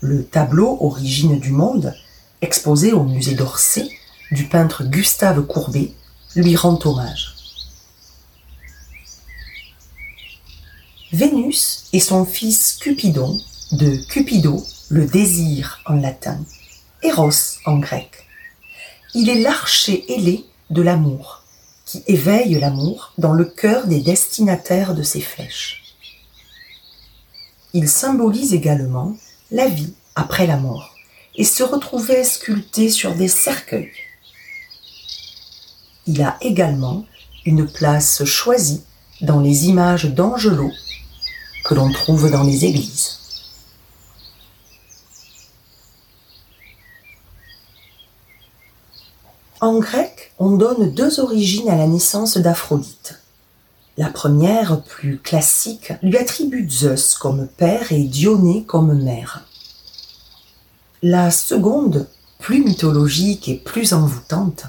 Le 0.00 0.24
tableau 0.24 0.78
Origine 0.80 1.38
du 1.38 1.50
monde, 1.50 1.94
exposé 2.40 2.92
au 2.92 3.04
musée 3.04 3.34
d'Orsay, 3.34 3.88
du 4.30 4.44
peintre 4.44 4.84
Gustave 4.84 5.42
Courbet, 5.46 5.92
lui 6.34 6.56
rend 6.56 6.78
hommage. 6.84 7.34
Vénus 11.12 11.84
et 11.92 12.00
son 12.00 12.24
fils 12.24 12.78
Cupidon, 12.80 13.40
de 13.72 13.96
Cupido, 14.08 14.62
le 14.88 15.06
désir 15.06 15.80
en 15.86 15.94
latin, 15.94 16.38
Eros 17.02 17.30
en 17.64 17.78
grec. 17.78 18.26
Il 19.14 19.28
est 19.30 19.40
l'archer 19.40 20.04
ailé 20.12 20.44
de 20.70 20.82
l'amour, 20.82 21.42
qui 21.84 22.02
éveille 22.06 22.58
l'amour 22.58 23.12
dans 23.18 23.32
le 23.32 23.44
cœur 23.44 23.86
des 23.86 24.00
destinataires 24.00 24.94
de 24.94 25.02
ses 25.02 25.20
flèches. 25.20 25.85
Il 27.78 27.90
symbolise 27.90 28.54
également 28.54 29.14
la 29.50 29.68
vie 29.68 29.92
après 30.14 30.46
la 30.46 30.56
mort 30.56 30.94
et 31.34 31.44
se 31.44 31.62
retrouvait 31.62 32.24
sculpté 32.24 32.88
sur 32.88 33.14
des 33.14 33.28
cercueils. 33.28 33.92
Il 36.06 36.22
a 36.22 36.38
également 36.40 37.04
une 37.44 37.70
place 37.70 38.24
choisie 38.24 38.82
dans 39.20 39.40
les 39.40 39.66
images 39.66 40.06
d'angelots 40.06 40.72
que 41.66 41.74
l'on 41.74 41.92
trouve 41.92 42.30
dans 42.30 42.44
les 42.44 42.64
églises. 42.64 43.18
En 49.60 49.78
grec, 49.80 50.32
on 50.38 50.56
donne 50.56 50.94
deux 50.94 51.20
origines 51.20 51.68
à 51.68 51.76
la 51.76 51.86
naissance 51.86 52.38
d'Aphrodite. 52.38 53.20
La 53.98 54.10
première, 54.10 54.82
plus 54.82 55.18
classique, 55.18 55.92
lui 56.02 56.18
attribue 56.18 56.68
Zeus 56.70 57.14
comme 57.14 57.48
père 57.48 57.92
et 57.92 58.02
Dionée 58.02 58.64
comme 58.64 59.02
mère. 59.02 59.46
La 61.02 61.30
seconde, 61.30 62.06
plus 62.38 62.62
mythologique 62.62 63.48
et 63.48 63.56
plus 63.56 63.94
envoûtante, 63.94 64.66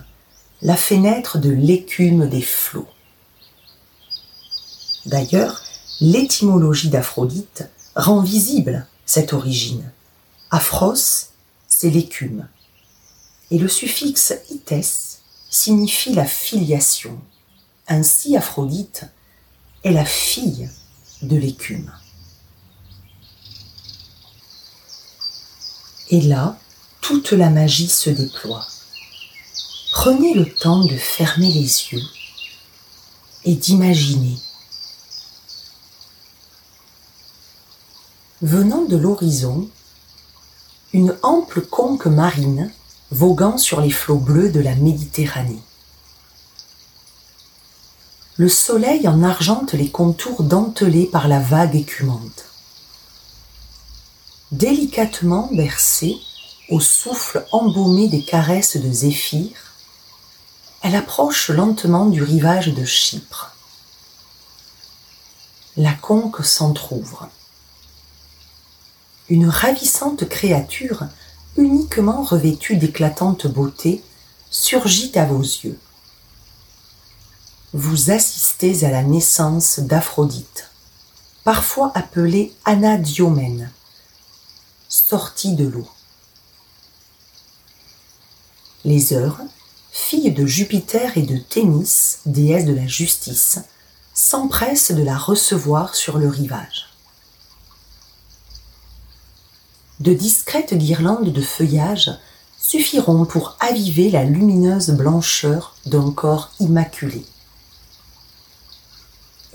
la 0.62 0.77
fait 0.77 0.98
naître 0.98 1.39
de 1.39 1.50
l'écume 1.50 2.29
des 2.29 2.41
flots. 2.41 2.88
D'ailleurs, 5.05 5.62
l'étymologie 6.00 6.89
d'Aphrodite 6.89 7.69
rend 7.96 8.22
visible 8.22 8.88
cette 9.05 9.34
origine. 9.34 9.91
Aphros, 10.51 10.96
c'est 11.67 11.89
l'écume. 11.89 12.48
Et 13.51 13.57
le 13.57 13.67
suffixe 13.67 14.34
ites 14.50 15.19
signifie 15.50 16.13
la 16.13 16.25
filiation. 16.25 17.19
Ainsi, 17.88 18.36
Aphrodite 18.36 19.05
la 19.91 20.06
fille 20.06 20.70
de 21.22 21.36
l'écume. 21.36 21.91
Et 26.10 26.22
là, 26.22 26.58
toute 27.01 27.32
la 27.32 27.50
magie 27.50 27.89
se 27.89 28.10
déploie. 28.10 28.65
Prenez 29.91 30.34
le 30.34 30.53
temps 30.53 30.86
de 30.86 30.96
fermer 30.96 31.51
les 31.51 31.91
yeux 31.91 32.03
et 33.46 33.56
d'imaginer 33.56 34.38
Venant 38.44 38.86
de 38.86 38.96
l'horizon, 38.96 39.67
une 40.94 41.17
ample 41.24 41.62
conque 41.62 42.06
marine 42.06 42.72
voguant 43.10 43.58
sur 43.58 43.82
les 43.82 43.89
flots 43.89 44.20
bleus 44.20 44.51
de 44.51 44.60
la 44.60 44.75
Méditerranée. 44.75 45.60
Le 48.39 48.50
soleil 48.50 49.08
en 49.08 49.24
argente 49.24 49.74
les 49.74 49.89
contours 49.89 50.44
dentelés 50.44 51.08
par 51.08 51.27
la 51.27 51.39
vague 51.39 51.75
écumante. 51.75 52.46
Délicatement 54.51 55.50
bercée 55.51 56.17
au 56.70 56.79
souffle 56.79 57.48
embaumé 57.51 58.10
des 58.10 58.22
caresses 58.22 58.77
de 58.77 58.91
Zéphyr, 58.91 59.50
elle 60.84 60.96
approche 60.96 61.50
lentement 61.50 62.06
du 62.06 62.22
rivage 62.22 62.75
de 62.75 62.86
Chypre. 62.86 63.56
La 65.75 65.94
conque 65.94 66.46
s'entr'ouvre. 66.46 67.29
Une 69.29 69.50
ravissante 69.50 70.29
créature, 70.29 71.08
uniquement 71.58 72.22
revêtue 72.22 72.77
d'éclatante 72.77 73.48
beauté, 73.48 74.03
surgit 74.51 75.17
à 75.17 75.25
vos 75.25 75.41
yeux. 75.41 75.79
Vous 77.79 78.10
assistez 78.10 78.86
à 78.86 78.89
la 78.89 79.03
naissance 79.03 79.77
d'Aphrodite, 79.77 80.72
parfois 81.43 81.91
appelée 81.93 82.51
Anadiomène, 82.65 83.69
sortie 84.89 85.53
de 85.53 85.67
l'eau. 85.67 85.88
Les 88.84 89.13
heures, 89.13 89.38
fille 89.91 90.31
de 90.31 90.48
Jupiter 90.48 91.19
et 91.19 91.22
de 91.22 91.38
Thémis, 91.38 92.17
déesse 92.25 92.65
de 92.65 92.74
la 92.74 92.88
justice, 92.88 93.60
s'empressent 94.12 94.91
de 94.91 95.03
la 95.03 95.15
recevoir 95.15 95.93
sur 95.93 96.17
le 96.17 96.29
rivage. 96.29 96.88
De 100.00 100.15
discrètes 100.15 100.74
guirlandes 100.74 101.31
de 101.31 101.41
feuillage 101.43 102.10
suffiront 102.57 103.25
pour 103.25 103.55
aviver 103.60 104.10
la 104.10 104.24
lumineuse 104.24 104.89
blancheur 104.89 105.75
d'un 105.86 106.12
corps 106.12 106.50
immaculé. 106.60 107.24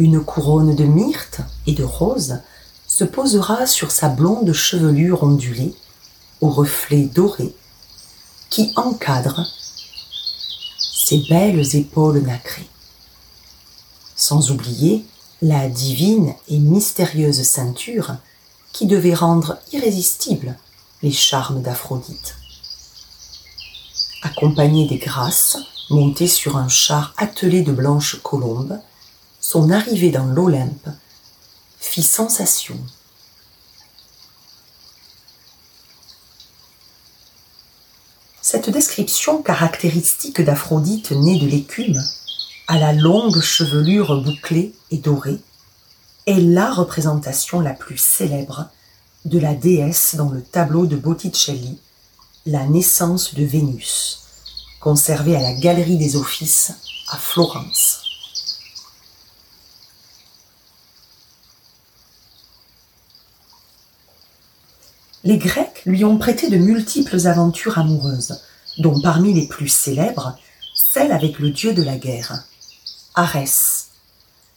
Une 0.02 0.20
couronne 0.20 0.74
de 0.74 0.82
myrte 0.82 1.42
et 1.64 1.74
de 1.74 1.84
roses 1.84 2.40
se 2.88 3.04
posera 3.04 3.68
sur 3.68 3.92
sa 3.92 4.08
blonde 4.08 4.52
chevelure 4.52 5.22
ondulée, 5.22 5.76
aux 6.40 6.50
reflets 6.50 7.04
dorés, 7.04 7.54
qui 8.50 8.72
encadre 8.74 9.46
ses 10.76 11.18
belles 11.28 11.76
épaules 11.76 12.18
nacrées. 12.18 12.68
Sans 14.16 14.50
oublier 14.50 15.04
la 15.40 15.68
divine 15.68 16.34
et 16.48 16.58
mystérieuse 16.58 17.44
ceinture 17.44 18.16
qui 18.72 18.86
devait 18.86 19.14
rendre 19.14 19.56
irrésistibles 19.72 20.56
les 21.04 21.12
charmes 21.12 21.62
d'Aphrodite. 21.62 22.34
Accompagnée 24.22 24.88
des 24.88 24.98
grâces, 24.98 25.58
montée 25.90 26.26
sur 26.26 26.56
un 26.56 26.66
char 26.68 27.14
attelé 27.18 27.62
de 27.62 27.70
blanches 27.70 28.20
colombes, 28.20 28.80
son 29.52 29.68
arrivée 29.68 30.10
dans 30.10 30.24
l'Olympe 30.24 30.88
fit 31.78 32.02
sensation. 32.02 32.78
Cette 38.40 38.70
description 38.70 39.42
caractéristique 39.42 40.40
d'Aphrodite 40.40 41.10
née 41.10 41.38
de 41.38 41.46
l'écume, 41.46 42.02
à 42.66 42.78
la 42.78 42.94
longue 42.94 43.42
chevelure 43.42 44.22
bouclée 44.22 44.74
et 44.90 44.96
dorée, 44.96 45.40
est 46.26 46.40
la 46.40 46.72
représentation 46.72 47.60
la 47.60 47.74
plus 47.74 47.98
célèbre 47.98 48.70
de 49.26 49.38
la 49.38 49.52
déesse 49.52 50.14
dans 50.14 50.30
le 50.30 50.40
tableau 50.40 50.86
de 50.86 50.96
Botticelli, 50.96 51.78
La 52.46 52.66
naissance 52.66 53.34
de 53.34 53.44
Vénus, 53.44 54.20
conservé 54.80 55.36
à 55.36 55.42
la 55.42 55.52
Galerie 55.52 55.98
des 55.98 56.16
Offices 56.16 56.72
à 57.10 57.18
Florence. 57.18 58.11
Les 65.24 65.38
Grecs 65.38 65.82
lui 65.86 66.04
ont 66.04 66.18
prêté 66.18 66.50
de 66.50 66.56
multiples 66.56 67.28
aventures 67.28 67.78
amoureuses, 67.78 68.40
dont 68.78 69.00
parmi 69.00 69.32
les 69.32 69.46
plus 69.46 69.68
célèbres, 69.68 70.36
celle 70.74 71.12
avec 71.12 71.38
le 71.38 71.50
dieu 71.50 71.74
de 71.74 71.82
la 71.82 71.96
guerre, 71.96 72.44
Arès, 73.14 73.90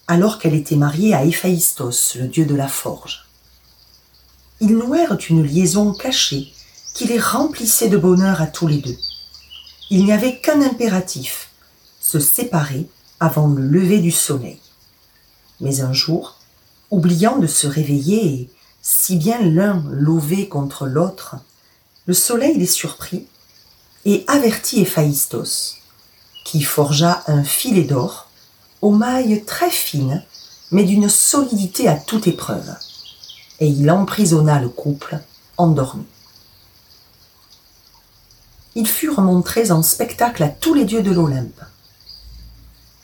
alors 0.08 0.40
qu'elle 0.40 0.56
était 0.56 0.76
mariée 0.76 1.14
à 1.14 1.24
Héphaïstos, 1.24 2.16
le 2.16 2.28
dieu 2.28 2.46
de 2.46 2.56
la 2.56 2.68
forge. 2.68 3.28
Ils 4.60 4.76
nouèrent 4.76 5.18
une 5.30 5.44
liaison 5.44 5.94
cachée 5.94 6.52
qui 6.96 7.06
les 7.06 7.20
remplissait 7.20 7.90
de 7.90 7.98
bonheur 7.98 8.42
à 8.42 8.48
tous 8.48 8.68
les 8.68 8.80
deux. 8.80 8.98
Il 9.92 10.06
n'y 10.06 10.14
avait 10.14 10.40
qu'un 10.40 10.62
impératif, 10.62 11.52
se 12.00 12.20
séparer 12.20 12.88
avant 13.20 13.48
le 13.48 13.68
lever 13.68 14.00
du 14.00 14.12
soleil. 14.12 14.60
Mais 15.60 15.82
un 15.82 15.94
jour, 15.94 16.40
oubliant 16.90 17.38
de 17.38 17.48
se 17.48 17.68
réveiller 17.68 18.50
si 18.88 19.16
bien 19.16 19.42
l'un 19.42 19.84
lové 19.90 20.48
contre 20.48 20.86
l'autre, 20.86 21.38
le 22.06 22.14
soleil 22.14 22.56
les 22.56 22.68
surprit 22.68 23.26
et 24.06 24.24
avertit 24.28 24.82
Héphaïstos, 24.82 25.78
qui 26.44 26.62
forgea 26.62 27.24
un 27.26 27.44
filet 27.44 27.86
d'or 27.86 28.30
aux 28.84 28.92
mailles 28.92 29.44
très 29.44 29.72
fines, 29.72 30.24
mais 30.70 30.84
d'une 30.84 31.10
solidité 31.10 31.88
à 31.88 31.96
toute 31.96 32.28
épreuve, 32.28 32.76
et 33.60 33.68
il 33.68 33.90
emprisonna 33.90 34.60
le 34.60 34.70
couple 34.70 35.20
endormi. 35.58 36.06
Ils 38.76 38.88
furent 38.88 39.22
montrés 39.22 39.72
en 39.72 39.82
spectacle 39.82 40.44
à 40.44 40.50
tous 40.50 40.76
les 40.76 40.86
dieux 40.86 41.02
de 41.02 41.12
l'Olympe. 41.12 41.62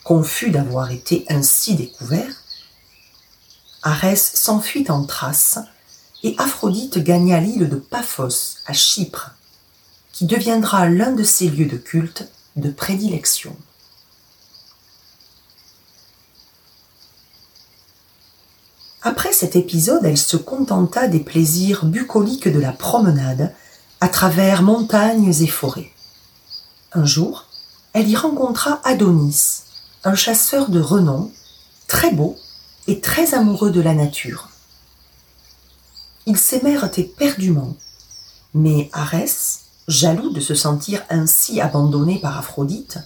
Confus 0.04 0.50
d'avoir 0.50 0.92
été 0.92 1.24
ainsi 1.28 1.74
découverts, 1.74 2.36
Arès 3.82 4.34
s'enfuit 4.34 4.88
en 4.88 5.04
Thrace 5.04 5.58
et 6.22 6.34
Aphrodite 6.38 6.98
gagna 6.98 7.40
l'île 7.40 7.68
de 7.68 7.76
Paphos 7.76 8.58
à 8.66 8.72
Chypre, 8.72 9.32
qui 10.12 10.26
deviendra 10.26 10.88
l'un 10.88 11.12
de 11.12 11.24
ses 11.24 11.48
lieux 11.48 11.66
de 11.66 11.76
culte 11.76 12.28
de 12.56 12.70
prédilection. 12.70 13.56
Après 19.02 19.32
cet 19.32 19.56
épisode, 19.56 20.04
elle 20.04 20.18
se 20.18 20.36
contenta 20.36 21.08
des 21.08 21.18
plaisirs 21.18 21.84
bucoliques 21.84 22.48
de 22.48 22.60
la 22.60 22.72
promenade 22.72 23.52
à 24.00 24.08
travers 24.08 24.62
montagnes 24.62 25.34
et 25.40 25.46
forêts. 25.48 25.90
Un 26.92 27.04
jour, 27.04 27.46
elle 27.94 28.08
y 28.08 28.14
rencontra 28.14 28.80
Adonis, 28.84 29.62
un 30.04 30.14
chasseur 30.14 30.68
de 30.68 30.80
renom, 30.80 31.32
très 31.88 32.12
beau 32.12 32.36
et 32.86 33.00
très 33.00 33.34
amoureux 33.34 33.70
de 33.70 33.80
la 33.80 33.94
nature. 33.94 34.51
Ils 36.26 36.38
s'aimèrent 36.38 36.90
éperdument, 36.98 37.76
mais 38.54 38.90
Arès, 38.92 39.60
jaloux 39.88 40.30
de 40.30 40.40
se 40.40 40.54
sentir 40.54 41.02
ainsi 41.10 41.60
abandonné 41.60 42.18
par 42.18 42.38
Aphrodite, 42.38 42.98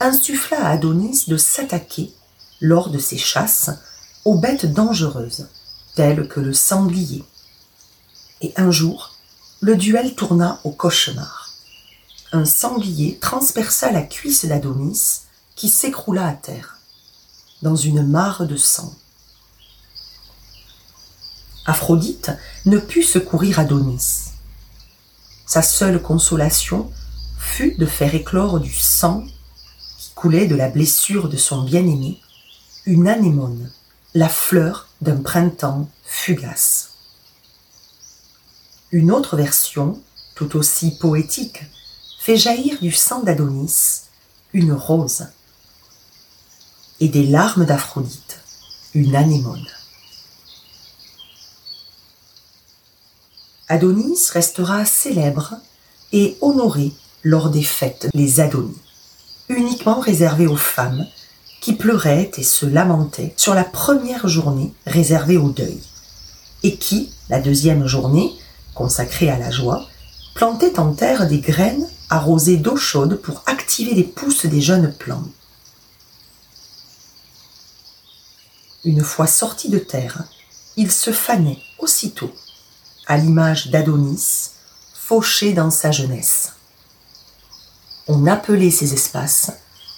insuffla 0.00 0.66
à 0.66 0.70
Adonis 0.70 1.24
de 1.28 1.36
s'attaquer, 1.36 2.12
lors 2.60 2.90
de 2.90 2.98
ses 2.98 3.18
chasses, 3.18 3.70
aux 4.24 4.36
bêtes 4.38 4.66
dangereuses, 4.66 5.48
telles 5.94 6.26
que 6.28 6.40
le 6.40 6.52
sanglier. 6.52 7.24
Et 8.40 8.52
un 8.56 8.70
jour, 8.70 9.14
le 9.60 9.76
duel 9.76 10.14
tourna 10.14 10.60
au 10.64 10.70
cauchemar. 10.70 11.50
Un 12.32 12.44
sanglier 12.44 13.18
transperça 13.20 13.90
la 13.90 14.02
cuisse 14.02 14.44
d'Adonis, 14.44 15.22
qui 15.56 15.68
s'écroula 15.68 16.26
à 16.26 16.34
terre, 16.34 16.78
dans 17.62 17.76
une 17.76 18.06
mare 18.06 18.46
de 18.46 18.56
sang. 18.56 18.94
Aphrodite 21.68 22.30
ne 22.64 22.78
put 22.78 23.02
secourir 23.02 23.58
Adonis. 23.58 24.30
Sa 25.44 25.60
seule 25.60 26.00
consolation 26.00 26.90
fut 27.38 27.74
de 27.76 27.84
faire 27.84 28.14
éclore 28.14 28.58
du 28.58 28.72
sang 28.72 29.22
qui 29.98 30.10
coulait 30.14 30.46
de 30.46 30.54
la 30.54 30.70
blessure 30.70 31.28
de 31.28 31.36
son 31.36 31.62
bien-aimé 31.62 32.22
une 32.86 33.06
anémone, 33.06 33.70
la 34.14 34.30
fleur 34.30 34.88
d'un 35.02 35.18
printemps 35.18 35.90
fugace. 36.06 36.92
Une 38.90 39.12
autre 39.12 39.36
version, 39.36 40.00
tout 40.34 40.56
aussi 40.56 40.96
poétique, 40.96 41.64
fait 42.18 42.38
jaillir 42.38 42.80
du 42.80 42.92
sang 42.92 43.22
d'Adonis 43.22 44.04
une 44.54 44.72
rose 44.72 45.26
et 47.00 47.08
des 47.08 47.26
larmes 47.26 47.66
d'Aphrodite 47.66 48.38
une 48.94 49.14
anémone. 49.14 49.66
Adonis 53.70 54.30
restera 54.32 54.86
célèbre 54.86 55.56
et 56.12 56.38
honoré 56.40 56.92
lors 57.22 57.50
des 57.50 57.62
fêtes 57.62 58.08
les 58.14 58.40
Adonis, 58.40 58.80
uniquement 59.50 60.00
réservées 60.00 60.46
aux 60.46 60.56
femmes 60.56 61.06
qui 61.60 61.74
pleuraient 61.74 62.30
et 62.38 62.42
se 62.42 62.64
lamentaient 62.64 63.34
sur 63.36 63.54
la 63.54 63.64
première 63.64 64.26
journée 64.26 64.72
réservée 64.86 65.36
au 65.36 65.50
deuil, 65.50 65.80
et 66.62 66.76
qui, 66.76 67.12
la 67.28 67.40
deuxième 67.40 67.86
journée, 67.86 68.32
consacrée 68.74 69.28
à 69.28 69.38
la 69.38 69.50
joie, 69.50 69.86
plantait 70.34 70.78
en 70.78 70.94
terre 70.94 71.28
des 71.28 71.40
graines 71.40 71.86
arrosées 72.08 72.56
d'eau 72.56 72.76
chaude 72.76 73.16
pour 73.16 73.42
activer 73.44 73.94
les 73.94 74.04
pousses 74.04 74.46
des 74.46 74.62
jeunes 74.62 74.94
plants. 74.94 75.24
Une 78.84 79.02
fois 79.02 79.26
sortis 79.26 79.68
de 79.68 79.78
terre, 79.78 80.24
ils 80.76 80.92
se 80.92 81.12
fanaient 81.12 81.58
aussitôt, 81.78 82.32
à 83.08 83.16
l'image 83.16 83.68
d'Adonis, 83.68 84.50
fauché 84.94 85.54
dans 85.54 85.70
sa 85.70 85.90
jeunesse. 85.90 86.52
On 88.06 88.26
appelait 88.26 88.70
ces 88.70 88.92
espaces 88.92 89.50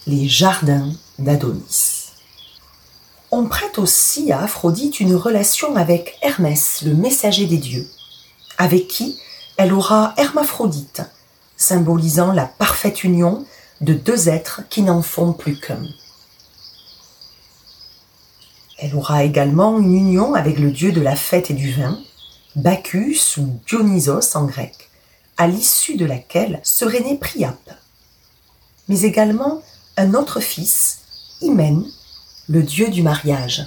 les 0.07 0.29
jardins 0.29 0.93
d'Adonis. 1.19 2.13
On 3.33 3.47
prête 3.47 3.79
aussi 3.79 4.33
à 4.33 4.43
Aphrodite 4.43 5.01
une 5.01 5.15
relation 5.15 5.77
avec 5.77 6.19
Hermès, 6.23 6.83
le 6.83 6.95
messager 6.95 7.47
des 7.47 7.59
dieux, 7.59 7.89
avec 8.59 8.87
qui 8.89 9.19
elle 9.57 9.73
aura 9.73 10.15
Hermaphrodite, 10.17 11.03
symbolisant 11.57 12.33
la 12.33 12.47
parfaite 12.47 13.05
union 13.05 13.45
de 13.81 13.93
deux 13.93 14.29
êtres 14.29 14.63
qui 14.71 14.83
n'en 14.83 15.03
font 15.03 15.33
plus 15.33 15.59
qu'un. 15.59 15.83
Elle 18.79 18.95
aura 18.95 19.25
également 19.25 19.79
une 19.79 19.95
union 19.95 20.35
avec 20.35 20.59
le 20.59 20.71
dieu 20.71 20.93
de 20.93 21.01
la 21.01 21.17
fête 21.17 21.51
et 21.51 21.55
du 21.55 21.73
vin, 21.73 21.99
Bacchus 22.57 23.39
ou 23.39 23.61
Dionysos 23.69 24.35
en 24.35 24.45
grec, 24.45 24.91
à 25.37 25.47
l'issue 25.47 25.97
de 25.97 26.05
laquelle 26.05 26.61
serait 26.65 27.01
né 27.01 27.17
Priape, 27.17 27.71
mais 28.89 29.03
également 29.03 29.63
un 29.97 30.15
autre 30.15 30.41
fils, 30.41 30.99
Hymen, 31.41 31.85
le 32.49 32.65
dieu 32.65 32.91
du 32.91 33.03
mariage. 33.03 33.65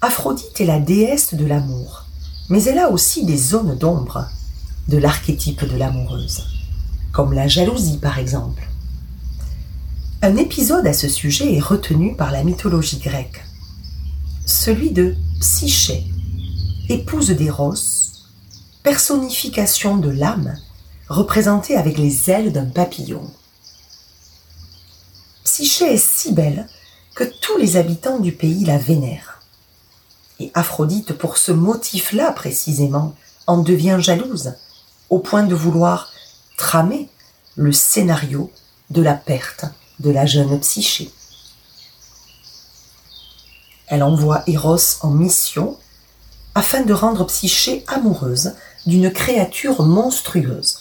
Aphrodite 0.00 0.60
est 0.60 0.66
la 0.66 0.80
déesse 0.80 1.34
de 1.34 1.46
l'amour, 1.46 2.06
mais 2.48 2.64
elle 2.64 2.80
a 2.80 2.90
aussi 2.90 3.24
des 3.24 3.36
zones 3.36 3.78
d'ombre 3.78 4.26
de 4.88 4.98
l'archétype 4.98 5.64
de 5.64 5.76
l'amoureuse, 5.76 6.44
comme 7.12 7.32
la 7.32 7.46
jalousie 7.46 7.98
par 7.98 8.18
exemple. 8.18 8.68
Un 10.22 10.36
épisode 10.36 10.88
à 10.88 10.92
ce 10.92 11.08
sujet 11.08 11.54
est 11.54 11.60
retenu 11.60 12.16
par 12.16 12.32
la 12.32 12.42
mythologie 12.42 12.98
grecque, 12.98 13.44
celui 14.52 14.90
de 14.90 15.16
Psyché, 15.40 16.04
épouse 16.88 17.30
d'Eros, 17.30 17.74
personnification 18.82 19.96
de 19.96 20.10
l'âme 20.10 20.56
représentée 21.08 21.74
avec 21.74 21.96
les 21.96 22.30
ailes 22.30 22.52
d'un 22.52 22.66
papillon. 22.66 23.28
Psyché 25.44 25.94
est 25.94 26.04
si 26.04 26.32
belle 26.32 26.68
que 27.14 27.24
tous 27.24 27.56
les 27.56 27.76
habitants 27.76 28.20
du 28.20 28.32
pays 28.32 28.64
la 28.64 28.78
vénèrent. 28.78 29.40
Et 30.38 30.50
Aphrodite, 30.54 31.14
pour 31.14 31.38
ce 31.38 31.52
motif-là 31.52 32.30
précisément, 32.32 33.14
en 33.46 33.58
devient 33.58 33.98
jalouse, 34.00 34.54
au 35.08 35.18
point 35.18 35.44
de 35.44 35.54
vouloir 35.54 36.12
tramer 36.58 37.08
le 37.56 37.72
scénario 37.72 38.50
de 38.90 39.02
la 39.02 39.14
perte 39.14 39.64
de 39.98 40.10
la 40.10 40.26
jeune 40.26 40.60
Psyché. 40.60 41.10
Elle 43.92 44.02
envoie 44.02 44.42
Eros 44.46 45.02
en 45.02 45.10
mission 45.10 45.76
afin 46.54 46.80
de 46.80 46.94
rendre 46.94 47.26
Psyché 47.26 47.84
amoureuse 47.88 48.54
d'une 48.86 49.12
créature 49.12 49.82
monstrueuse. 49.82 50.78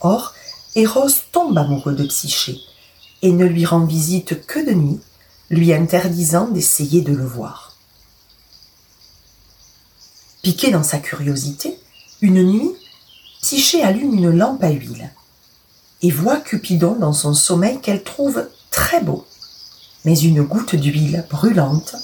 Or, 0.00 0.34
Eros 0.74 1.12
tombe 1.30 1.56
amoureux 1.56 1.94
de 1.94 2.04
Psyché 2.04 2.58
et 3.22 3.30
ne 3.30 3.46
lui 3.46 3.64
rend 3.64 3.84
visite 3.84 4.44
que 4.48 4.58
de 4.58 4.72
nuit, 4.72 4.98
lui 5.48 5.72
interdisant 5.72 6.48
d'essayer 6.48 7.02
de 7.02 7.14
le 7.14 7.24
voir. 7.24 7.76
Piqué 10.42 10.72
dans 10.72 10.82
sa 10.82 10.98
curiosité, 10.98 11.78
une 12.20 12.42
nuit, 12.42 12.72
Psyché 13.42 13.84
allume 13.84 14.14
une 14.14 14.36
lampe 14.36 14.64
à 14.64 14.70
huile 14.70 15.12
et 16.02 16.10
voit 16.10 16.40
Cupidon 16.40 16.96
dans 16.96 17.12
son 17.12 17.32
sommeil 17.32 17.80
qu'elle 17.80 18.02
trouve 18.02 18.48
très 18.72 19.00
beau. 19.00 19.24
Mais 20.04 20.18
une 20.18 20.42
goutte 20.42 20.74
d'huile 20.74 21.24
brûlante 21.30 21.94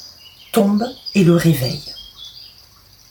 tombe 0.55 0.87
et 1.17 1.25
le 1.25 1.35
réveille. 1.35 1.93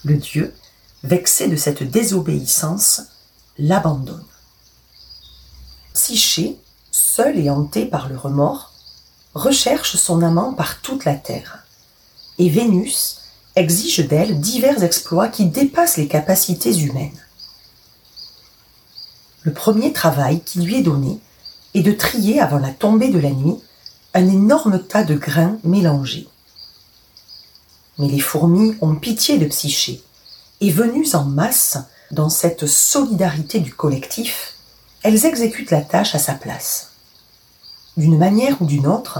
Le 0.06 0.16
dieu, 0.16 0.56
vexé 1.04 1.50
de 1.50 1.58
cette 1.58 1.84
désobéissance, 1.84 3.02
l'abandonne. 3.60 4.26
Psyché 5.94 6.58
seul 6.90 7.38
et 7.38 7.50
hanté 7.50 7.86
par 7.86 8.08
le 8.08 8.18
remords, 8.18 8.72
recherche 9.34 9.98
son 9.98 10.22
amant 10.22 10.54
par 10.54 10.80
toute 10.80 11.04
la 11.04 11.16
terre. 11.16 11.66
Et 12.40 12.50
Vénus 12.50 13.20
exige 13.58 14.08
d'elle 14.08 14.40
divers 14.40 14.82
exploits 14.82 15.28
qui 15.28 15.46
dépassent 15.46 15.98
les 15.98 16.08
capacités 16.08 16.78
humaines. 16.78 17.12
Le 19.42 19.52
premier 19.52 19.92
travail 19.92 20.40
qui 20.40 20.62
lui 20.62 20.76
est 20.78 20.84
donné 20.84 21.20
est 21.74 21.84
de 21.84 21.92
trier 21.92 22.40
avant 22.40 22.60
la 22.60 22.72
tombée 22.72 23.10
de 23.10 23.20
la 23.20 23.32
nuit 23.32 23.60
un 24.14 24.28
énorme 24.30 24.82
tas 24.82 25.04
de 25.04 25.16
grains 25.16 25.58
mélangés. 25.66 26.30
Mais 27.98 28.08
les 28.08 28.20
fourmis 28.20 28.76
ont 28.82 28.96
pitié 28.96 29.38
de 29.38 29.46
Psyché, 29.46 30.04
et 30.62 30.72
venues 30.72 31.14
en 31.14 31.26
masse 31.26 31.78
dans 32.12 32.30
cette 32.30 32.68
solidarité 32.68 33.60
du 33.60 33.74
collectif, 33.74 34.54
elles 35.04 35.26
exécutent 35.26 35.72
la 35.72 35.82
tâche 35.82 36.16
à 36.16 36.20
sa 36.20 36.34
place. 36.34 36.92
D'une 37.98 38.18
manière 38.18 38.62
ou 38.62 38.66
d'une 38.66 38.88
autre, 38.88 39.20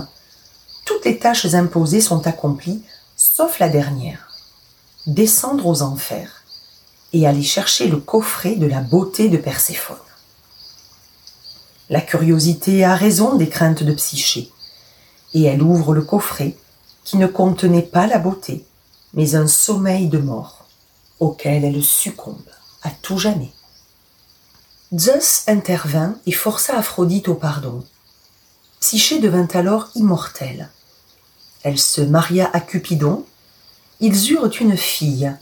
toutes 0.86 1.06
les 1.06 1.20
tâches 1.20 1.54
imposées 1.54 2.02
sont 2.02 2.26
accomplies, 2.28 2.82
sauf 3.16 3.60
la 3.60 3.70
dernière. 3.70 4.32
Descendre 5.06 5.68
aux 5.68 5.82
enfers 5.82 6.44
et 7.14 7.28
aller 7.28 7.44
chercher 7.44 7.88
le 7.88 7.98
coffret 7.98 8.56
de 8.56 8.66
la 8.66 8.82
beauté 8.82 9.30
de 9.30 9.38
Perséphone. 9.38 9.98
La 11.90 12.02
curiosité 12.02 12.84
a 12.84 12.96
raison 12.96 13.36
des 13.36 13.50
craintes 13.50 13.84
de 13.84 13.94
Psyché, 13.94 14.50
et 15.34 15.44
elle 15.44 15.62
ouvre 15.62 15.94
le 15.94 16.02
coffret 16.02 16.56
qui 17.04 17.18
ne 17.18 17.28
contenait 17.28 17.82
pas 17.82 18.08
la 18.08 18.20
beauté, 18.20 18.66
mais 19.14 19.36
un 19.36 19.48
sommeil 19.48 20.08
de 20.08 20.18
mort, 20.18 20.66
auquel 21.20 21.64
elle 21.64 21.84
succombe 21.84 22.50
à 22.84 22.90
tout 22.90 23.18
jamais. 23.18 23.52
Zeus 24.96 25.44
intervint 25.48 26.16
et 26.26 26.32
força 26.32 26.78
Aphrodite 26.78 27.28
au 27.28 27.36
pardon. 27.36 27.84
Psyché 28.80 29.20
devint 29.20 29.48
alors 29.54 29.90
immortelle. 29.96 30.70
Elle 31.64 31.80
se 31.80 32.02
maria 32.02 32.50
à 32.54 32.60
Cupidon. 32.60 33.26
Ils 34.02 34.32
eurent 34.32 34.52
une 34.60 34.78
fille, 34.78 35.34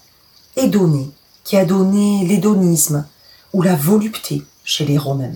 Édonée, 0.56 1.10
qui 1.44 1.58
a 1.58 1.66
donné 1.66 2.26
l'hédonisme 2.26 3.06
ou 3.54 3.62
la 3.62 3.76
volupté 3.76 4.44
chez 4.64 4.86
les 4.86 4.98
Romains. 4.98 5.34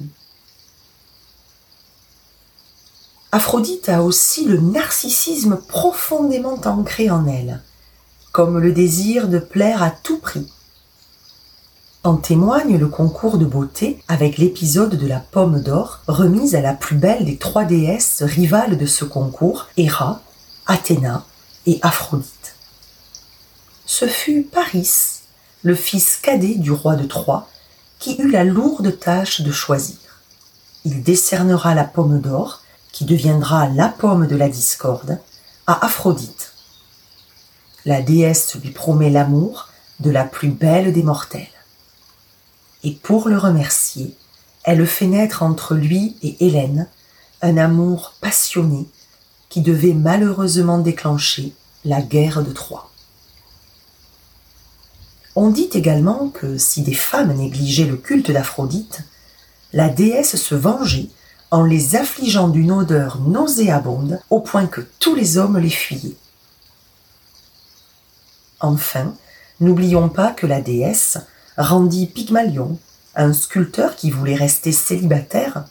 Aphrodite 3.36 3.90
a 3.90 4.02
aussi 4.02 4.46
le 4.46 4.62
narcissisme 4.62 5.58
profondément 5.68 6.58
ancré 6.64 7.10
en 7.10 7.28
elle, 7.28 7.62
comme 8.32 8.60
le 8.60 8.72
désir 8.72 9.28
de 9.28 9.40
plaire 9.40 9.84
à 9.84 9.92
tout 9.92 10.20
prix 10.20 10.48
en 12.06 12.16
témoigne 12.16 12.78
le 12.78 12.88
concours 12.88 13.38
de 13.38 13.46
beauté 13.46 14.02
avec 14.08 14.38
l'épisode 14.38 14.96
de 14.96 15.06
la 15.06 15.20
pomme 15.20 15.62
d'or 15.62 16.00
remise 16.08 16.56
à 16.56 16.62
la 16.62 16.74
plus 16.74 16.96
belle 16.96 17.26
des 17.26 17.36
trois 17.36 17.66
déesses 17.66 18.24
rivales 18.24 18.78
de 18.78 18.86
ce 18.86 19.04
concours, 19.04 19.68
Héra, 19.76 20.22
Athéna 20.66 21.26
et 21.66 21.80
Aphrodite. 21.82 22.56
Ce 23.86 24.08
fut 24.08 24.44
Paris, 24.44 24.90
le 25.64 25.76
fils 25.76 26.16
cadet 26.22 26.56
du 26.56 26.72
roi 26.72 26.96
de 26.96 27.06
Troie, 27.06 27.50
qui 28.00 28.16
eut 28.18 28.32
la 28.32 28.46
lourde 28.46 28.98
tâche 28.98 29.42
de 29.42 29.52
choisir. 29.52 29.98
Il 30.86 31.04
décernera 31.04 31.76
la 31.76 31.84
pomme 31.84 32.22
d'or, 32.22 32.62
qui 32.96 33.04
deviendra 33.04 33.68
la 33.68 33.90
pomme 33.90 34.26
de 34.26 34.38
la 34.38 34.48
discorde, 34.48 35.20
à 35.68 35.86
Aphrodite. 35.86 36.54
La 37.84 38.02
déesse 38.02 38.56
lui 38.56 38.72
promet 38.72 39.10
l'amour 39.10 39.68
de 40.00 40.12
la 40.12 40.24
plus 40.24 40.48
belle 40.48 40.94
des 40.94 41.04
mortelles 41.04 41.48
et 42.86 42.92
pour 42.92 43.28
le 43.28 43.38
remercier, 43.38 44.16
elle 44.64 44.86
fait 44.86 45.08
naître 45.08 45.42
entre 45.42 45.74
lui 45.74 46.16
et 46.22 46.46
Hélène 46.46 46.88
un 47.42 47.58
amour 47.58 48.14
passionné 48.22 48.88
qui 49.50 49.62
devait 49.62 49.94
malheureusement 49.94 50.78
déclencher 50.78 51.54
la 51.84 52.02
guerre 52.02 52.44
de 52.44 52.52
Troie. 52.52 52.92
On 55.36 55.50
dit 55.50 55.70
également 55.74 56.30
que 56.30 56.60
si 56.60 56.84
des 56.84 56.94
femmes 56.94 57.34
négligeaient 57.34 57.86
le 57.86 57.98
culte 57.98 58.30
d'Aphrodite, 58.30 59.02
la 59.74 59.90
déesse 59.90 60.36
se 60.36 60.56
vengeait 60.56 61.10
en 61.56 61.64
les 61.64 61.96
affligeant 61.96 62.50
d'une 62.50 62.74
odeur 62.74 63.18
nauséabonde 63.22 64.20
au 64.30 64.42
point 64.42 64.68
que 64.68 64.82
tous 65.00 65.16
les 65.16 65.38
hommes 65.38 65.58
les 65.58 65.70
fuyaient. 65.70 66.18
Enfin, 68.60 69.14
n'oublions 69.62 70.10
pas 70.10 70.32
que 70.34 70.46
la 70.46 70.60
déesse 70.60 71.18
rendit 71.58 72.08
Pygmalion, 72.08 72.78
un 73.16 73.32
sculpteur 73.32 73.96
qui 73.96 74.12
voulait 74.12 74.36
rester 74.36 74.74
célibataire, 74.74 75.64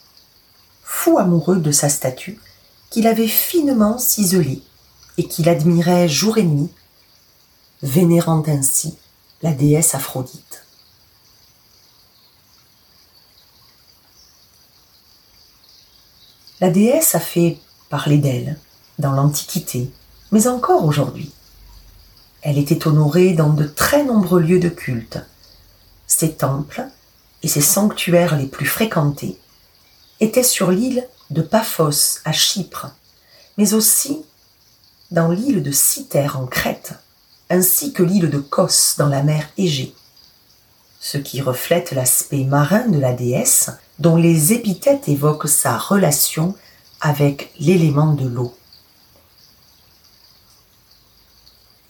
fou 0.82 1.18
amoureux 1.18 1.58
de 1.58 1.70
sa 1.70 1.90
statue, 1.90 2.40
qu'il 2.88 3.06
avait 3.06 3.28
finement 3.28 3.98
ciselée 3.98 4.62
et 5.18 5.28
qu'il 5.28 5.50
admirait 5.50 6.08
jour 6.08 6.38
et 6.38 6.44
nuit, 6.44 6.70
vénérant 7.82 8.42
ainsi 8.46 8.96
la 9.42 9.52
déesse 9.52 9.94
Aphrodite. 9.94 10.63
La 16.64 16.70
déesse 16.70 17.14
a 17.14 17.20
fait 17.20 17.58
parler 17.90 18.16
d'elle 18.16 18.58
dans 18.98 19.12
l'Antiquité, 19.12 19.90
mais 20.32 20.46
encore 20.46 20.86
aujourd'hui. 20.86 21.30
Elle 22.40 22.56
était 22.56 22.88
honorée 22.88 23.34
dans 23.34 23.52
de 23.52 23.66
très 23.66 24.02
nombreux 24.02 24.40
lieux 24.40 24.60
de 24.60 24.70
culte. 24.70 25.18
Ses 26.06 26.32
temples 26.32 26.86
et 27.42 27.48
ses 27.48 27.60
sanctuaires 27.60 28.38
les 28.38 28.46
plus 28.46 28.64
fréquentés 28.64 29.38
étaient 30.20 30.42
sur 30.42 30.70
l'île 30.70 31.06
de 31.28 31.42
Paphos 31.42 32.20
à 32.24 32.32
Chypre, 32.32 32.86
mais 33.58 33.74
aussi 33.74 34.24
dans 35.10 35.28
l'île 35.28 35.62
de 35.62 35.70
Cythère 35.70 36.40
en 36.40 36.46
Crète, 36.46 36.94
ainsi 37.50 37.92
que 37.92 38.02
l'île 38.02 38.30
de 38.30 38.38
Kos 38.38 38.94
dans 38.96 39.08
la 39.08 39.22
mer 39.22 39.50
Égée, 39.58 39.94
ce 40.98 41.18
qui 41.18 41.42
reflète 41.42 41.92
l'aspect 41.92 42.44
marin 42.44 42.88
de 42.88 42.98
la 42.98 43.12
déesse 43.12 43.68
dont 43.98 44.16
les 44.16 44.52
épithètes 44.52 45.08
évoquent 45.08 45.48
sa 45.48 45.76
relation 45.76 46.54
avec 47.00 47.52
l'élément 47.58 48.12
de 48.12 48.26
l'eau. 48.26 48.54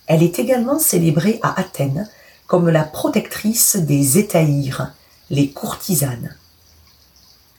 Elle 0.06 0.22
est 0.22 0.38
également 0.38 0.78
célébrée 0.78 1.40
à 1.42 1.58
Athènes 1.58 2.08
comme 2.46 2.68
la 2.68 2.84
protectrice 2.84 3.76
des 3.76 4.18
étaïres, 4.18 4.92
les 5.30 5.50
courtisanes. 5.50 6.36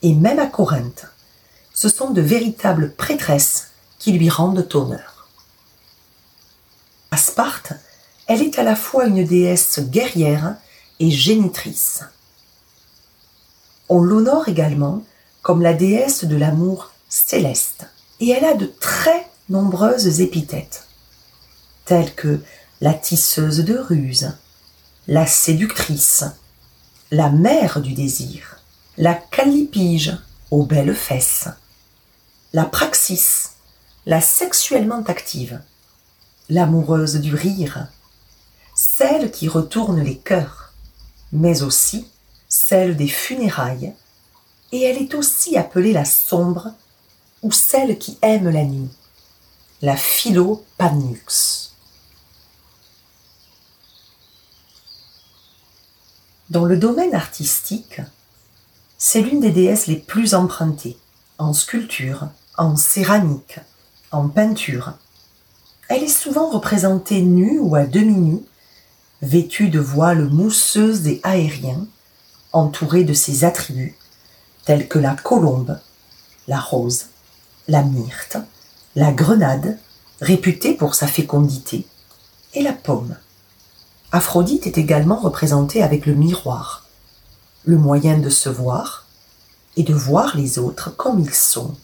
Et 0.04 0.14
même 0.14 0.40
à 0.40 0.46
Corinthe, 0.46 1.08
ce 1.74 1.90
sont 1.90 2.12
de 2.12 2.22
véritables 2.22 2.94
prêtresses 2.94 3.70
qui 3.98 4.12
lui 4.12 4.30
rendent 4.30 4.68
honneur. 4.74 5.28
À 7.12 7.18
Sparte, 7.18 7.74
elle 8.28 8.42
est 8.42 8.60
à 8.60 8.64
la 8.64 8.76
fois 8.76 9.06
une 9.06 9.26
déesse 9.26 9.80
guerrière 9.80 10.56
et 11.00 11.10
génitrice. 11.10 12.04
On 13.90 14.02
l'honore 14.02 14.48
également 14.50 15.04
comme 15.42 15.62
la 15.62 15.74
déesse 15.74 16.26
de 16.26 16.36
l'amour 16.36 16.92
céleste, 17.08 17.86
et 18.20 18.30
elle 18.30 18.46
a 18.46 18.56
de 18.56 18.66
très 18.66 19.30
nombreuses 19.50 20.22
épithètes, 20.22 20.88
telles 21.86 22.16
que 22.16 22.42
la 22.82 22.94
tisseuse 22.94 23.60
de 23.60 23.78
ruse, 23.78 24.32
la 25.08 25.28
séductrice, 25.28 26.26
la 27.12 27.30
mère 27.30 27.80
du 27.80 27.94
désir, 27.94 28.58
la 28.98 29.14
calipige 29.14 30.18
aux 30.50 30.66
belles 30.66 30.96
fesses, 30.96 31.48
la 32.54 32.66
praxis, 32.66 33.52
la 34.08 34.22
sexuellement 34.22 35.04
active, 35.04 35.62
l'amoureuse 36.50 37.16
du 37.16 37.36
rire, 37.36 37.88
celle 38.76 39.32
qui 39.32 39.48
retourne 39.48 40.02
les 40.02 40.18
cœurs, 40.18 40.74
mais 41.32 41.62
aussi 41.62 42.08
celle 42.68 42.96
des 42.96 43.08
funérailles, 43.08 43.94
et 44.72 44.82
elle 44.82 44.98
est 44.98 45.14
aussi 45.14 45.56
appelée 45.56 45.94
la 45.94 46.06
sombre 46.06 46.72
ou 47.44 47.52
celle 47.52 48.00
qui 48.00 48.18
aime 48.24 48.50
la 48.50 48.64
nuit, 48.64 48.90
la 49.84 49.96
Philopanux. 49.96 51.74
Dans 56.50 56.66
le 56.66 56.78
domaine 56.78 57.14
artistique, 57.14 58.02
c'est 58.98 59.22
l'une 59.22 59.42
des 59.42 59.52
déesses 59.52 59.86
les 59.86 59.98
plus 59.98 60.34
empruntées, 60.34 60.98
en 61.38 61.54
sculpture, 61.54 62.30
en 62.58 62.76
céramique, 62.76 63.60
en 64.12 64.28
peinture. 64.28 64.94
Elle 65.88 66.04
est 66.04 66.08
souvent 66.08 66.50
représentée 66.50 67.22
nue 67.22 67.60
ou 67.60 67.76
à 67.76 67.86
demi-nue 67.86 68.44
vêtue 69.22 69.70
de 69.70 69.80
voiles 69.80 70.30
mousseuses 70.30 71.08
et 71.08 71.20
aériens, 71.24 71.88
entourée 72.56 73.04
de 73.04 73.14
ses 73.14 73.44
attributs, 73.44 73.98
tels 74.66 74.88
que 74.88 75.00
la 75.00 75.16
colombe, 75.16 75.80
la 76.48 76.60
rose, 76.60 77.08
la 77.68 77.84
myrte, 77.84 78.38
la 78.96 79.12
grenade, 79.12 79.78
réputée 80.22 80.74
pour 80.74 80.96
sa 80.96 81.08
fécondité, 81.08 81.86
et 82.54 82.64
la 82.64 82.74
pomme. 82.74 83.18
Aphrodite 84.12 84.66
est 84.66 84.78
également 84.78 85.20
représentée 85.20 85.84
avec 85.84 86.06
le 86.06 86.14
miroir, 86.14 86.86
le 87.66 87.78
moyen 87.78 88.18
de 88.18 88.30
se 88.30 88.48
voir 88.48 89.06
et 89.76 89.84
de 89.84 89.94
voir 89.94 90.38
les 90.38 90.58
autres 90.58 90.96
comme 90.96 91.20
ils 91.20 91.34
sont. 91.34 91.76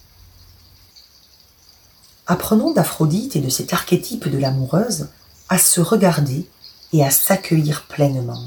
Apprenons 2.28 2.72
d'Aphrodite 2.72 3.36
et 3.36 3.42
de 3.42 3.50
cet 3.50 3.74
archétype 3.74 4.30
de 4.30 4.38
l'amoureuse 4.38 5.10
à 5.50 5.58
se 5.58 5.82
regarder 5.82 6.48
et 6.94 7.04
à 7.04 7.12
s'accueillir 7.12 7.88
pleinement, 7.88 8.46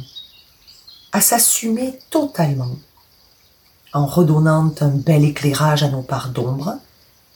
à 1.14 1.20
s'assumer 1.20 1.96
totalement, 2.10 2.76
en 3.92 4.04
redonnant 4.04 4.74
un 4.80 4.88
bel 4.88 5.24
éclairage 5.24 5.84
à 5.84 5.88
nos 5.88 6.02
parts 6.02 6.30
d'ombre 6.30 6.74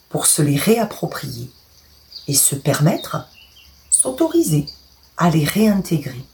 pour 0.08 0.26
se 0.26 0.42
les 0.42 0.56
réapproprier 0.56 1.48
et 2.26 2.34
se 2.34 2.56
permettre, 2.56 3.28
s'autoriser 3.88 4.66
à 5.16 5.30
les 5.30 5.44
réintégrer, 5.44 6.24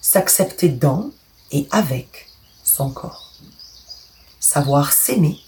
s'accepter 0.00 0.68
dans 0.68 1.10
et 1.50 1.66
avec 1.72 2.28
son 2.62 2.90
corps, 2.90 3.32
savoir 4.38 4.92
s'aimer 4.92 5.40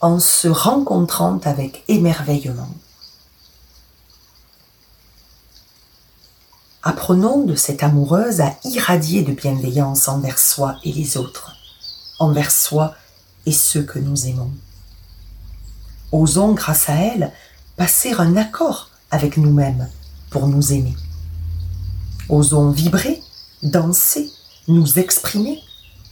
en 0.00 0.18
se 0.18 0.48
rencontrant 0.48 1.38
avec 1.44 1.84
émerveillement 1.88 2.70
Apprenons 6.86 7.44
de 7.44 7.54
cette 7.54 7.82
amoureuse 7.82 8.42
à 8.42 8.56
irradier 8.62 9.22
de 9.22 9.32
bienveillance 9.32 10.06
envers 10.06 10.38
soi 10.38 10.76
et 10.84 10.92
les 10.92 11.16
autres, 11.16 11.56
envers 12.18 12.50
soi 12.50 12.94
et 13.46 13.52
ceux 13.52 13.82
que 13.82 13.98
nous 13.98 14.26
aimons. 14.26 14.50
Osons, 16.12 16.52
grâce 16.52 16.90
à 16.90 16.96
elle, 16.96 17.32
passer 17.78 18.12
un 18.12 18.36
accord 18.36 18.90
avec 19.10 19.38
nous-mêmes 19.38 19.88
pour 20.28 20.46
nous 20.46 20.74
aimer. 20.74 20.94
Osons 22.28 22.70
vibrer, 22.70 23.22
danser, 23.62 24.30
nous 24.68 24.98
exprimer, 24.98 25.62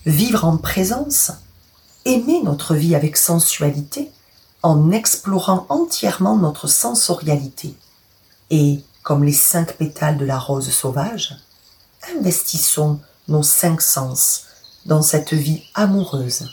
vivre 0.06 0.46
en 0.46 0.56
présence, 0.56 1.32
aimer 2.06 2.40
notre 2.42 2.74
vie 2.74 2.94
avec 2.94 3.18
sensualité 3.18 4.10
en 4.62 4.90
explorant 4.90 5.66
entièrement 5.68 6.38
notre 6.38 6.66
sensorialité 6.66 7.74
et 8.48 8.82
comme 9.02 9.24
les 9.24 9.32
cinq 9.32 9.76
pétales 9.76 10.18
de 10.18 10.24
la 10.24 10.38
rose 10.38 10.70
sauvage, 10.70 11.36
investissons 12.16 13.00
nos 13.28 13.42
cinq 13.42 13.80
sens 13.80 14.44
dans 14.86 15.02
cette 15.02 15.32
vie 15.32 15.64
amoureuse. 15.74 16.50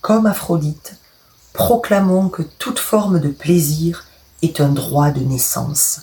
Comme 0.00 0.26
Aphrodite, 0.26 0.96
proclamons 1.52 2.28
que 2.28 2.42
toute 2.42 2.78
forme 2.78 3.20
de 3.20 3.28
plaisir 3.28 4.06
est 4.40 4.60
un 4.60 4.68
droit 4.70 5.10
de 5.10 5.20
naissance 5.20 6.00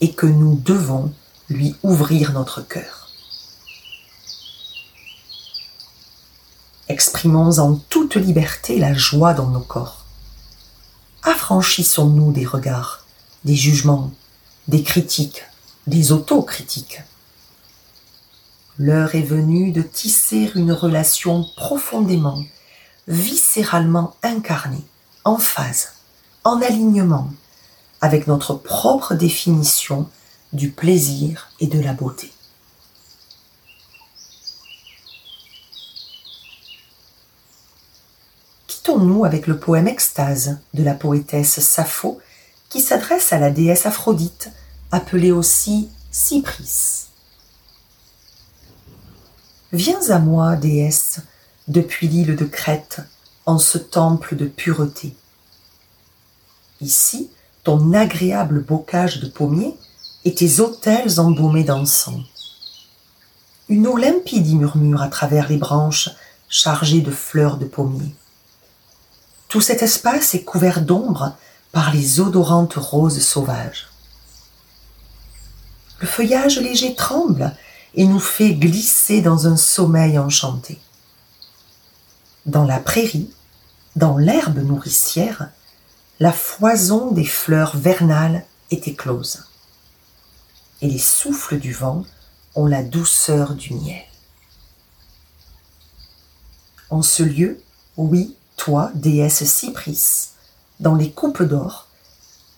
et 0.00 0.12
que 0.14 0.26
nous 0.26 0.56
devons 0.56 1.12
lui 1.48 1.76
ouvrir 1.82 2.32
notre 2.32 2.62
cœur. 2.62 3.10
Exprimons 6.88 7.58
en 7.58 7.74
toute 7.74 8.16
liberté 8.16 8.78
la 8.78 8.94
joie 8.94 9.34
dans 9.34 9.48
nos 9.48 9.60
corps 9.60 10.01
affranchissons-nous 11.22 12.32
des 12.32 12.46
regards, 12.46 13.04
des 13.44 13.54
jugements, 13.54 14.10
des 14.68 14.82
critiques, 14.82 15.44
des 15.86 16.12
autocritiques. 16.12 17.02
L'heure 18.78 19.14
est 19.14 19.22
venue 19.22 19.72
de 19.72 19.82
tisser 19.82 20.50
une 20.54 20.72
relation 20.72 21.44
profondément, 21.56 22.42
viscéralement 23.06 24.16
incarnée, 24.22 24.84
en 25.24 25.36
phase, 25.36 25.92
en 26.44 26.60
alignement 26.60 27.30
avec 28.00 28.26
notre 28.26 28.54
propre 28.54 29.14
définition 29.14 30.08
du 30.52 30.70
plaisir 30.70 31.50
et 31.60 31.66
de 31.66 31.80
la 31.80 31.92
beauté. 31.92 32.32
Nous 38.98 39.24
avec 39.24 39.46
le 39.46 39.58
poème 39.58 39.88
Extase 39.88 40.58
de 40.74 40.82
la 40.82 40.94
poétesse 40.94 41.60
Sappho 41.60 42.20
qui 42.68 42.80
s'adresse 42.80 43.32
à 43.32 43.38
la 43.38 43.50
déesse 43.50 43.86
Aphrodite, 43.86 44.50
appelée 44.90 45.30
aussi 45.30 45.90
Cypris. 46.10 47.08
Viens 49.72 50.10
à 50.10 50.18
moi, 50.18 50.56
déesse, 50.56 51.20
depuis 51.68 52.08
l'île 52.08 52.36
de 52.36 52.44
Crète, 52.44 53.00
en 53.46 53.58
ce 53.58 53.78
temple 53.78 54.36
de 54.36 54.46
pureté. 54.46 55.14
Ici, 56.80 57.30
ton 57.64 57.92
agréable 57.92 58.62
bocage 58.62 59.20
de 59.20 59.28
pommier 59.28 59.76
et 60.24 60.34
tes 60.34 60.60
autels 60.60 61.20
embaumés 61.20 61.64
d'encens. 61.64 62.24
Une 63.68 63.86
eau 63.86 63.96
limpide 63.96 64.46
y 64.46 64.56
murmure 64.56 65.02
à 65.02 65.08
travers 65.08 65.48
les 65.48 65.56
branches 65.56 66.10
chargées 66.48 67.00
de 67.00 67.10
fleurs 67.10 67.56
de 67.56 67.64
pommier. 67.64 68.14
Tout 69.52 69.60
cet 69.60 69.82
espace 69.82 70.34
est 70.34 70.44
couvert 70.44 70.80
d'ombre 70.80 71.36
par 71.72 71.92
les 71.92 72.20
odorantes 72.20 72.72
roses 72.72 73.20
sauvages. 73.20 73.90
Le 76.00 76.06
feuillage 76.06 76.58
léger 76.58 76.94
tremble 76.94 77.54
et 77.94 78.06
nous 78.06 78.18
fait 78.18 78.54
glisser 78.54 79.20
dans 79.20 79.46
un 79.46 79.58
sommeil 79.58 80.18
enchanté. 80.18 80.80
Dans 82.46 82.64
la 82.64 82.80
prairie, 82.80 83.30
dans 83.94 84.16
l'herbe 84.16 84.56
nourricière, 84.56 85.50
la 86.18 86.32
foison 86.32 87.10
des 87.10 87.26
fleurs 87.26 87.76
vernales 87.76 88.46
est 88.70 88.88
éclose. 88.88 89.44
Et 90.80 90.88
les 90.88 90.98
souffles 90.98 91.58
du 91.58 91.74
vent 91.74 92.06
ont 92.54 92.64
la 92.64 92.82
douceur 92.82 93.52
du 93.54 93.74
miel. 93.74 94.06
En 96.88 97.02
ce 97.02 97.22
lieu, 97.22 97.62
oui, 97.98 98.34
toi, 98.64 98.92
déesse 98.94 99.42
Cypris, 99.42 100.28
dans 100.78 100.94
les 100.94 101.10
coupes 101.10 101.42
d'or, 101.42 101.88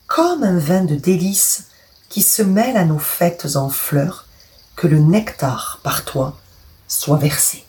comme 0.06 0.44
un 0.44 0.58
vin 0.58 0.84
de 0.84 0.96
délices 0.96 1.68
qui 2.10 2.20
se 2.20 2.42
mêle 2.42 2.76
à 2.76 2.84
nos 2.84 2.98
fêtes 2.98 3.56
en 3.56 3.70
fleurs, 3.70 4.26
que 4.76 4.86
le 4.86 4.98
nectar 4.98 5.80
par 5.82 6.04
toi 6.04 6.38
soit 6.88 7.16
versé. 7.16 7.64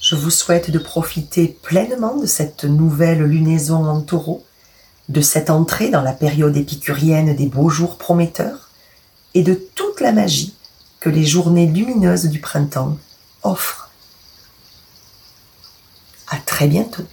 Je 0.00 0.14
vous 0.14 0.30
souhaite 0.30 0.70
de 0.70 0.78
profiter 0.78 1.58
pleinement 1.60 2.14
de 2.18 2.26
cette 2.26 2.62
nouvelle 2.62 3.24
lunaison 3.24 3.84
en 3.84 4.00
taureau, 4.00 4.46
de 5.08 5.20
cette 5.20 5.50
entrée 5.50 5.90
dans 5.90 6.02
la 6.02 6.12
période 6.12 6.56
épicurienne 6.56 7.34
des 7.34 7.46
beaux 7.46 7.68
jours 7.68 7.98
prometteurs 7.98 8.68
et 9.34 9.42
de 9.42 9.54
toute 9.54 10.00
la 10.00 10.12
magie 10.12 10.54
que 11.00 11.10
les 11.10 11.24
journées 11.24 11.66
lumineuses 11.66 12.26
du 12.26 12.40
printemps 12.40 12.96
offrent. 13.42 13.90
À 16.28 16.36
très 16.38 16.66
bientôt. 16.66 17.04